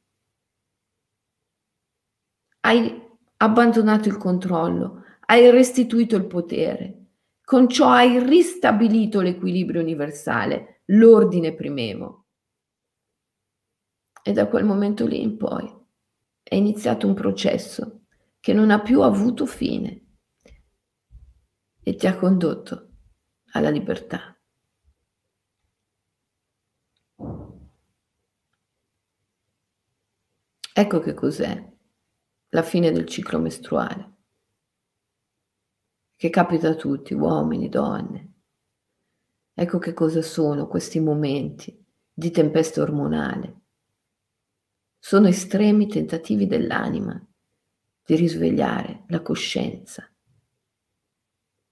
Hai 2.60 3.10
abbandonato 3.38 4.10
il 4.10 4.18
controllo, 4.18 5.06
hai 5.28 5.50
restituito 5.50 6.18
il 6.18 6.28
potere. 6.28 7.06
Con 7.42 7.70
ciò 7.70 7.92
hai 7.92 8.20
ristabilito 8.20 9.22
l'equilibrio 9.22 9.80
universale, 9.80 10.82
l'ordine 10.88 11.54
primevo. 11.54 12.26
E 14.22 14.34
da 14.34 14.50
quel 14.50 14.66
momento 14.66 15.08
lì 15.08 15.22
in 15.22 15.38
poi 15.38 15.74
è 16.44 16.56
iniziato 16.56 17.08
un 17.08 17.14
processo 17.14 18.02
che 18.42 18.52
non 18.52 18.72
ha 18.72 18.82
più 18.82 19.04
avuto 19.04 19.46
fine 19.46 20.05
e 21.88 21.94
ti 21.94 22.08
ha 22.08 22.18
condotto 22.18 22.94
alla 23.52 23.70
libertà. 23.70 24.36
Ecco 30.74 31.00
che 31.00 31.14
cos'è 31.14 31.74
la 32.50 32.64
fine 32.64 32.92
del 32.92 33.06
ciclo 33.06 33.38
mestruale, 33.38 34.14
che 36.16 36.32
capita 36.32 36.70
a 36.70 36.76
tutti, 36.76 37.14
uomini, 37.14 37.70
donne. 37.70 38.34
Ecco 39.54 39.78
che 39.78 39.94
cosa 39.94 40.24
sono 40.24 40.68
questi 40.68 41.00
momenti 41.00 41.86
di 42.12 42.32
tempesta 42.32 42.82
ormonale. 42.82 43.62
Sono 44.98 45.28
estremi 45.28 45.88
tentativi 45.88 46.48
dell'anima 46.48 47.24
di 48.04 48.16
risvegliare 48.16 49.04
la 49.10 49.22
coscienza 49.22 50.10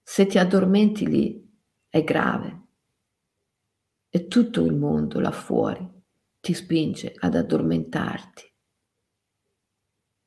se 0.04 0.26
ti 0.26 0.38
addormenti 0.38 1.08
lì 1.08 1.50
è 1.88 2.04
grave. 2.04 2.62
E 4.10 4.28
tutto 4.28 4.62
il 4.62 4.76
mondo 4.76 5.20
là 5.20 5.32
fuori 5.32 5.90
ti 6.40 6.54
spinge 6.54 7.16
ad 7.18 7.36
addormentarti 7.36 8.54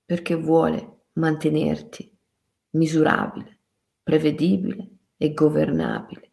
perché 0.05 0.35
vuole 0.37 1.07
mantenerti 1.15 2.17
misurabile, 2.71 3.61
prevedibile 4.03 4.91
e 5.17 5.33
governabile. 5.33 6.33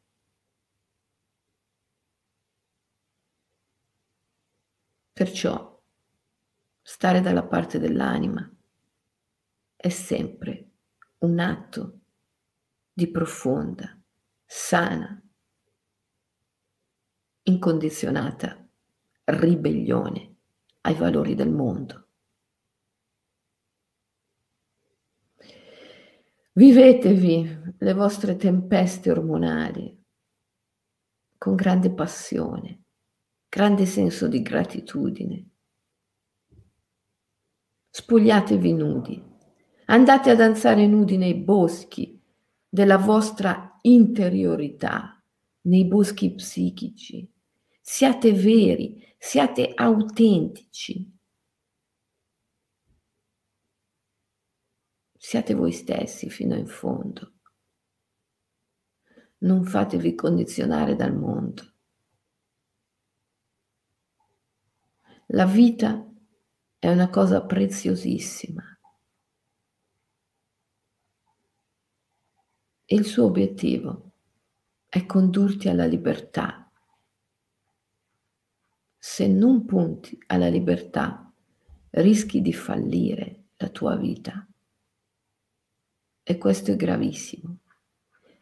Perciò 5.12 5.82
stare 6.82 7.22
dalla 7.22 7.44
parte 7.44 7.80
dell'anima 7.80 8.50
è 9.76 9.90
sempre 9.90 10.70
un 11.20 11.40
atto 11.40 12.03
di 12.94 13.10
profonda, 13.10 14.00
sana, 14.46 15.20
incondizionata 17.44 18.70
ribellione 19.26 20.36
ai 20.82 20.94
valori 20.94 21.34
del 21.34 21.50
mondo. 21.50 22.08
Vivetevi 26.54 27.74
le 27.80 27.94
vostre 27.94 28.36
tempeste 28.36 29.10
ormonali 29.10 30.00
con 31.40 31.56
grande 31.56 31.92
passione, 31.92 32.84
grande 33.50 33.88
senso 33.88 34.28
di 34.28 34.44
gratitudine. 34.44 35.50
Spogliatevi 37.90 38.74
nudi, 38.74 39.24
andate 39.86 40.30
a 40.30 40.36
danzare 40.36 40.86
nudi 40.86 41.18
nei 41.18 41.34
boschi 41.34 42.23
della 42.74 42.98
vostra 42.98 43.78
interiorità, 43.84 45.24
nei 45.66 45.86
boschi 45.86 46.34
psichici. 46.34 47.32
Siate 47.80 48.34
veri, 48.34 49.14
siate 49.16 49.74
autentici. 49.76 51.16
Siate 55.16 55.54
voi 55.54 55.72
stessi 55.72 56.32
fino 56.32 56.56
in 56.56 56.66
fondo. 56.66 57.34
Non 59.42 59.66
fatevi 59.66 60.16
condizionare 60.16 60.96
dal 60.96 61.16
mondo. 61.16 61.74
La 65.28 65.46
vita 65.46 66.12
è 66.80 66.90
una 66.92 67.10
cosa 67.12 67.46
preziosissima. 67.46 68.73
E 72.94 72.96
il 72.96 73.06
suo 73.06 73.26
obiettivo 73.26 74.12
è 74.88 75.08
condurti 75.08 75.68
alla 75.68 75.88
libertà. 75.88 76.72
Se 79.00 79.28
non 79.28 79.66
punti 79.66 80.16
alla 80.28 80.48
libertà, 80.48 81.34
rischi 81.90 82.40
di 82.40 82.54
fallire 82.54 83.46
la 83.56 83.70
tua 83.70 83.96
vita. 83.96 84.48
E 86.22 86.38
questo 86.38 86.70
è 86.70 86.76
gravissimo. 86.76 87.62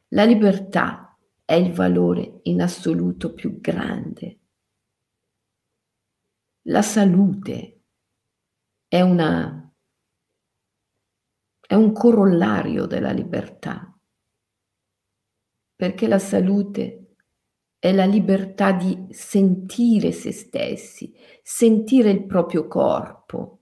La 0.09 0.25
libertà 0.25 1.17
è 1.45 1.53
il 1.53 1.71
valore 1.71 2.41
in 2.43 2.61
assoluto 2.61 3.31
più 3.33 3.61
grande. 3.61 4.39
La 6.63 6.81
salute 6.81 7.83
è, 8.89 8.99
una, 8.99 9.73
è 11.65 11.73
un 11.73 11.93
corollario 11.93 12.85
della 12.85 13.11
libertà, 13.11 13.85
perché 15.81 16.07
la 16.07 16.19
salute 16.19 17.15
è 17.79 17.91
la 17.91 18.05
libertà 18.05 18.71
di 18.71 19.07
sentire 19.09 20.11
se 20.11 20.31
stessi, 20.31 21.11
sentire 21.41 22.11
il 22.11 22.27
proprio 22.27 22.67
corpo, 22.67 23.61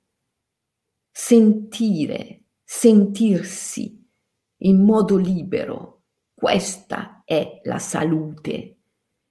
sentire, 1.10 2.44
sentirsi 2.62 4.06
in 4.58 4.84
modo 4.84 5.16
libero. 5.16 6.02
Questa 6.34 7.22
è 7.24 7.62
la 7.64 7.80
salute. 7.80 8.80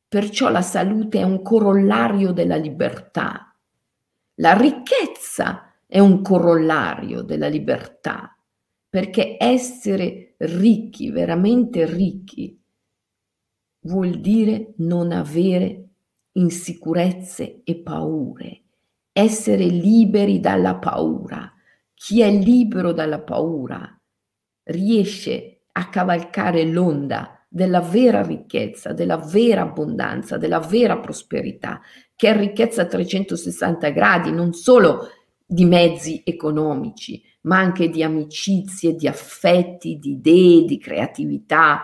Perciò 0.08 0.48
la 0.48 0.62
salute 0.62 1.18
è 1.18 1.24
un 1.24 1.42
corollario 1.42 2.32
della 2.32 2.56
libertà. 2.56 3.54
La 4.36 4.56
ricchezza 4.56 5.74
è 5.86 5.98
un 5.98 6.22
corollario 6.22 7.20
della 7.20 7.48
libertà, 7.48 8.34
perché 8.88 9.36
essere 9.38 10.36
ricchi, 10.38 11.10
veramente 11.10 11.84
ricchi, 11.84 12.57
vuol 13.88 14.20
dire 14.20 14.74
non 14.76 15.12
avere 15.12 15.84
insicurezze 16.32 17.62
e 17.64 17.76
paure, 17.76 18.62
essere 19.12 19.64
liberi 19.64 20.40
dalla 20.40 20.76
paura. 20.76 21.52
Chi 21.94 22.20
è 22.20 22.30
libero 22.30 22.92
dalla 22.92 23.20
paura 23.20 23.98
riesce 24.64 25.62
a 25.72 25.88
cavalcare 25.88 26.64
l'onda 26.64 27.44
della 27.48 27.80
vera 27.80 28.22
ricchezza, 28.22 28.92
della 28.92 29.16
vera 29.16 29.62
abbondanza, 29.62 30.36
della 30.36 30.60
vera 30.60 30.98
prosperità, 30.98 31.80
che 32.14 32.28
è 32.28 32.36
ricchezza 32.36 32.82
a 32.82 32.86
360 32.86 33.88
gradi, 33.88 34.30
non 34.30 34.52
solo 34.52 35.08
di 35.44 35.64
mezzi 35.64 36.20
economici, 36.24 37.22
ma 37.42 37.58
anche 37.58 37.88
di 37.88 38.02
amicizie, 38.02 38.94
di 38.94 39.08
affetti, 39.08 39.98
di 39.98 40.10
idee, 40.12 40.64
di 40.64 40.78
creatività. 40.78 41.82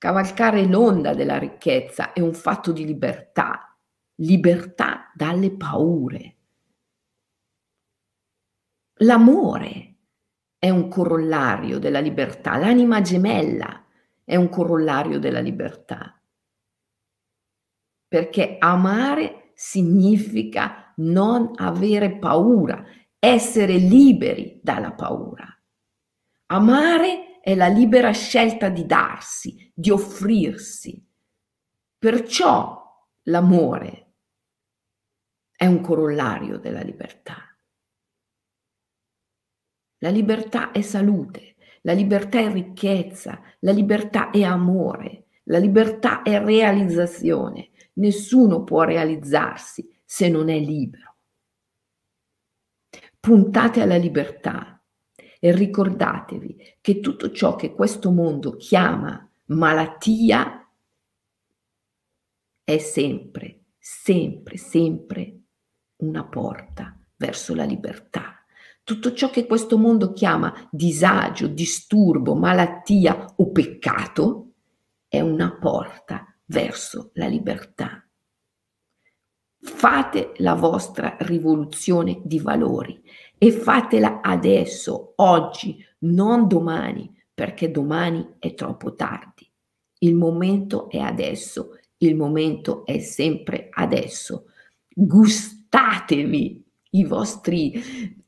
Cavalcare 0.00 0.64
l'onda 0.64 1.12
della 1.12 1.36
ricchezza 1.36 2.14
è 2.14 2.20
un 2.20 2.32
fatto 2.32 2.72
di 2.72 2.86
libertà, 2.86 3.76
libertà 4.14 5.12
dalle 5.14 5.54
paure. 5.54 6.36
L'amore 9.00 9.96
è 10.58 10.70
un 10.70 10.88
corollario 10.88 11.78
della 11.78 12.00
libertà, 12.00 12.56
l'anima 12.56 13.02
gemella 13.02 13.84
è 14.24 14.36
un 14.36 14.48
corollario 14.48 15.18
della 15.18 15.40
libertà. 15.40 16.18
Perché 18.08 18.56
amare 18.58 19.50
significa 19.52 20.94
non 20.96 21.50
avere 21.56 22.16
paura, 22.16 22.82
essere 23.18 23.76
liberi 23.76 24.60
dalla 24.62 24.92
paura. 24.92 25.46
Amare 26.46 27.30
è 27.40 27.54
la 27.54 27.68
libera 27.68 28.10
scelta 28.12 28.68
di 28.68 28.84
darsi, 28.84 29.69
di 29.80 29.90
offrirsi. 29.90 31.02
Perciò 31.96 33.08
l'amore 33.24 34.12
è 35.56 35.64
un 35.64 35.80
corollario 35.80 36.58
della 36.58 36.82
libertà. 36.82 37.38
La 40.02 40.10
libertà 40.10 40.70
è 40.72 40.82
salute, 40.82 41.56
la 41.82 41.94
libertà 41.94 42.40
è 42.40 42.52
ricchezza, 42.52 43.40
la 43.60 43.72
libertà 43.72 44.30
è 44.30 44.42
amore, 44.42 45.28
la 45.44 45.58
libertà 45.58 46.22
è 46.22 46.38
realizzazione. 46.42 47.70
Nessuno 47.94 48.64
può 48.64 48.82
realizzarsi 48.82 49.88
se 50.04 50.28
non 50.28 50.50
è 50.50 50.58
libero. 50.58 51.16
Puntate 53.18 53.80
alla 53.80 53.96
libertà 53.96 54.82
e 55.38 55.52
ricordatevi 55.52 56.78
che 56.82 57.00
tutto 57.00 57.30
ciò 57.30 57.56
che 57.56 57.74
questo 57.74 58.10
mondo 58.10 58.56
chiama 58.56 59.29
malattia 59.50 60.68
è 62.62 62.78
sempre, 62.78 63.64
sempre, 63.78 64.56
sempre 64.56 65.38
una 65.96 66.24
porta 66.24 66.96
verso 67.16 67.54
la 67.54 67.64
libertà. 67.64 68.44
Tutto 68.84 69.12
ciò 69.12 69.30
che 69.30 69.46
questo 69.46 69.76
mondo 69.76 70.12
chiama 70.12 70.68
disagio, 70.70 71.48
disturbo, 71.48 72.34
malattia 72.34 73.34
o 73.36 73.50
peccato 73.50 74.52
è 75.08 75.20
una 75.20 75.56
porta 75.56 76.32
verso 76.46 77.10
la 77.14 77.26
libertà. 77.26 78.04
Fate 79.62 80.32
la 80.36 80.54
vostra 80.54 81.16
rivoluzione 81.20 82.20
di 82.24 82.38
valori 82.38 83.02
e 83.36 83.52
fatela 83.52 84.20
adesso, 84.22 85.12
oggi, 85.16 85.84
non 86.00 86.46
domani, 86.46 87.19
perché 87.40 87.70
domani 87.70 88.34
è 88.38 88.52
troppo 88.52 88.94
tardi. 88.94 89.50
Il 90.00 90.14
momento 90.14 90.90
è 90.90 90.98
adesso, 90.98 91.78
il 91.96 92.14
momento 92.14 92.84
è 92.84 92.98
sempre 92.98 93.70
adesso. 93.70 94.44
Gustatevi 94.86 96.62
i 96.90 97.04
vostri 97.04 98.18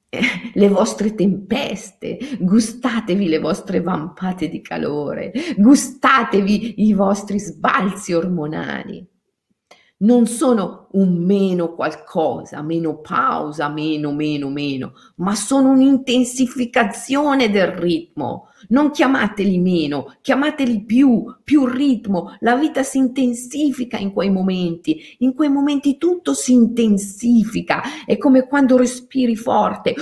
le 0.54 0.68
vostre 0.68 1.14
tempeste, 1.14 2.18
gustatevi 2.40 3.28
le 3.28 3.38
vostre 3.38 3.82
vampate 3.82 4.48
di 4.48 4.62
calore, 4.62 5.30
gustatevi 5.58 6.86
i 6.86 6.94
vostri 6.94 7.38
sbalzi 7.38 8.14
ormonali. 8.14 9.06
Non 10.02 10.26
sono 10.26 10.88
un 10.92 11.16
meno 11.24 11.74
qualcosa, 11.74 12.60
meno 12.60 12.98
pausa, 12.98 13.68
meno, 13.68 14.12
meno, 14.12 14.48
meno, 14.48 14.94
ma 15.16 15.36
sono 15.36 15.70
un'intensificazione 15.70 17.50
del 17.50 17.68
ritmo. 17.68 18.48
Non 18.68 18.90
chiamateli 18.90 19.58
meno, 19.58 20.16
chiamateli 20.20 20.84
più, 20.84 21.24
più 21.44 21.66
ritmo. 21.66 22.36
La 22.40 22.56
vita 22.56 22.82
si 22.82 22.98
intensifica 22.98 23.96
in 23.96 24.12
quei 24.12 24.30
momenti, 24.30 25.16
in 25.18 25.34
quei 25.34 25.48
momenti 25.48 25.98
tutto 25.98 26.34
si 26.34 26.52
intensifica. 26.52 28.04
È 28.04 28.18
come 28.18 28.48
quando 28.48 28.76
respiri 28.76 29.36
forte 29.36 29.94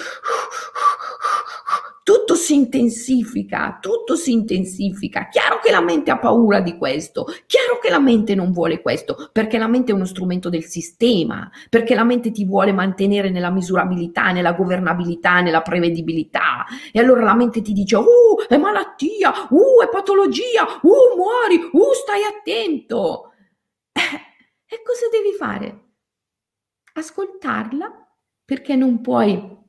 tutto 2.10 2.34
si 2.34 2.56
intensifica, 2.56 3.78
tutto 3.80 4.16
si 4.16 4.32
intensifica. 4.32 5.28
Chiaro 5.28 5.60
che 5.62 5.70
la 5.70 5.80
mente 5.80 6.10
ha 6.10 6.18
paura 6.18 6.58
di 6.58 6.76
questo, 6.76 7.26
chiaro 7.46 7.78
che 7.80 7.88
la 7.88 8.00
mente 8.00 8.34
non 8.34 8.50
vuole 8.50 8.82
questo, 8.82 9.30
perché 9.30 9.58
la 9.58 9.68
mente 9.68 9.92
è 9.92 9.94
uno 9.94 10.06
strumento 10.06 10.48
del 10.48 10.64
sistema, 10.64 11.48
perché 11.68 11.94
la 11.94 12.02
mente 12.02 12.32
ti 12.32 12.44
vuole 12.44 12.72
mantenere 12.72 13.30
nella 13.30 13.50
misurabilità, 13.50 14.32
nella 14.32 14.54
governabilità, 14.54 15.40
nella 15.40 15.62
prevedibilità. 15.62 16.66
E 16.90 16.98
allora 16.98 17.22
la 17.22 17.36
mente 17.36 17.62
ti 17.62 17.72
dice, 17.72 17.94
uh, 17.94 18.04
è 18.48 18.56
malattia, 18.56 19.30
uh, 19.48 19.80
è 19.80 19.88
patologia, 19.88 20.64
uh, 20.82 21.16
muori, 21.16 21.60
uh, 21.70 21.92
stai 21.92 22.24
attento. 22.24 23.34
E 23.92 24.82
cosa 24.82 25.06
devi 25.12 25.36
fare? 25.38 25.92
Ascoltarla 26.94 27.88
perché 28.44 28.74
non 28.74 29.00
puoi 29.00 29.59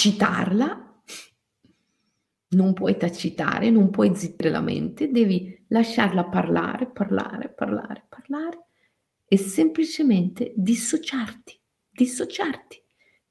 tacitarla, 0.00 1.02
non 2.52 2.72
puoi 2.72 2.96
tacitare, 2.96 3.68
non 3.68 3.90
puoi 3.90 4.16
zittire 4.16 4.48
la 4.48 4.62
mente, 4.62 5.10
devi 5.10 5.62
lasciarla 5.68 6.24
parlare, 6.24 6.86
parlare, 6.86 7.50
parlare, 7.50 8.06
parlare 8.08 8.64
e 9.28 9.36
semplicemente 9.36 10.54
dissociarti, 10.56 11.60
dissociarti. 11.90 12.82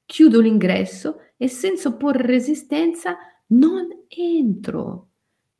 Chiudo 0.06 0.40
l'ingresso 0.40 1.16
e 1.36 1.48
senza 1.48 1.88
opporre 1.88 2.24
resistenza 2.24 3.16
non 3.48 3.88
entro. 4.06 5.08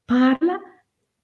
Parla, 0.04 0.60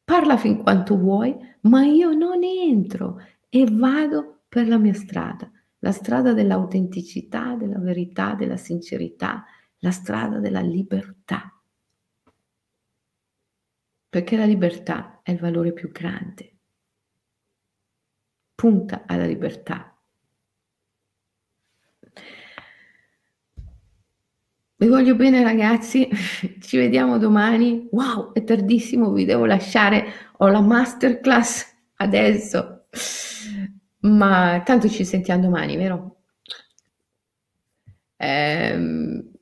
parla 0.03 0.37
fin 0.37 0.57
quanto 0.64 0.97
vuoi, 0.97 1.32
ma 1.62 1.84
io 1.84 2.12
non 2.12 2.43
entro 2.43 3.20
e 3.49 3.64
vado 3.70 4.43
per 4.49 4.66
la 4.66 4.78
mia 4.78 4.95
strada, 4.95 5.49
la 5.78 5.93
strada 5.93 6.32
dell'autenticità, 6.32 7.55
della 7.55 7.78
verità, 7.78 8.34
della 8.34 8.57
sincerità, 8.57 9.45
la 9.79 9.91
strada 9.91 10.39
della 10.39 10.61
libertà. 10.61 11.53
Perché 14.09 14.37
la 14.37 14.47
libertà 14.47 15.20
è 15.22 15.33
il 15.33 15.39
valore 15.39 15.72
più 15.72 15.91
grande. 15.91 16.57
Punta 18.55 19.05
alla 19.07 19.27
libertà. 19.27 19.97
Vi 24.79 24.89
voglio 24.89 25.14
bene 25.14 25.43
ragazzi, 25.43 26.09
ci 26.61 26.77
vediamo 26.77 27.18
domani. 27.18 27.89
Wow, 27.91 28.33
è 28.33 28.45
tardissimo, 28.45 29.11
vi 29.12 29.24
devo 29.24 29.47
lasciare, 29.47 30.05
ho 30.39 30.49
la 30.49 30.61
masterclass 30.61 31.74
adesso, 31.97 32.87
ma 34.01 34.62
tanto 34.64 34.89
ci 34.89 35.05
sentiamo 35.05 35.43
domani, 35.43 35.77
vero? 35.77 36.20
Ehm... 38.16 39.36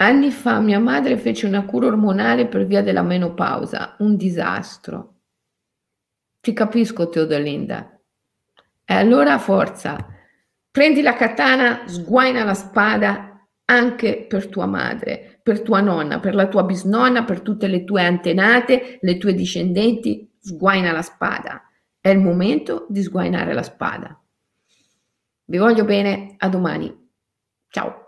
Anni 0.00 0.30
fa 0.30 0.60
mia 0.60 0.78
madre 0.78 1.16
fece 1.18 1.46
una 1.46 1.64
cura 1.64 1.86
ormonale 1.86 2.46
per 2.46 2.66
via 2.66 2.82
della 2.82 3.02
menopausa, 3.02 3.96
un 3.98 4.16
disastro. 4.16 5.14
Ti 6.40 6.52
capisco, 6.52 7.08
Teodolinda. 7.08 8.00
E 8.84 8.94
allora 8.94 9.38
forza, 9.38 10.18
Prendi 10.70 11.02
la 11.02 11.14
katana, 11.14 11.82
sguaina 11.86 12.44
la 12.44 12.54
spada 12.54 13.44
anche 13.64 14.24
per 14.28 14.46
tua 14.46 14.66
madre, 14.66 15.40
per 15.42 15.62
tua 15.62 15.80
nonna, 15.80 16.20
per 16.20 16.36
la 16.36 16.46
tua 16.46 16.62
bisnonna, 16.62 17.24
per 17.24 17.40
tutte 17.40 17.66
le 17.66 17.82
tue 17.82 18.04
antenate, 18.04 18.98
le 19.00 19.18
tue 19.18 19.34
discendenti, 19.34 20.30
sguaina 20.38 20.92
la 20.92 21.02
spada. 21.02 21.68
È 22.00 22.08
il 22.08 22.20
momento 22.20 22.86
di 22.88 23.02
sguainare 23.02 23.52
la 23.52 23.64
spada. 23.64 24.16
Vi 25.44 25.58
voglio 25.58 25.84
bene, 25.84 26.36
a 26.38 26.48
domani. 26.48 27.08
Ciao. 27.68 27.99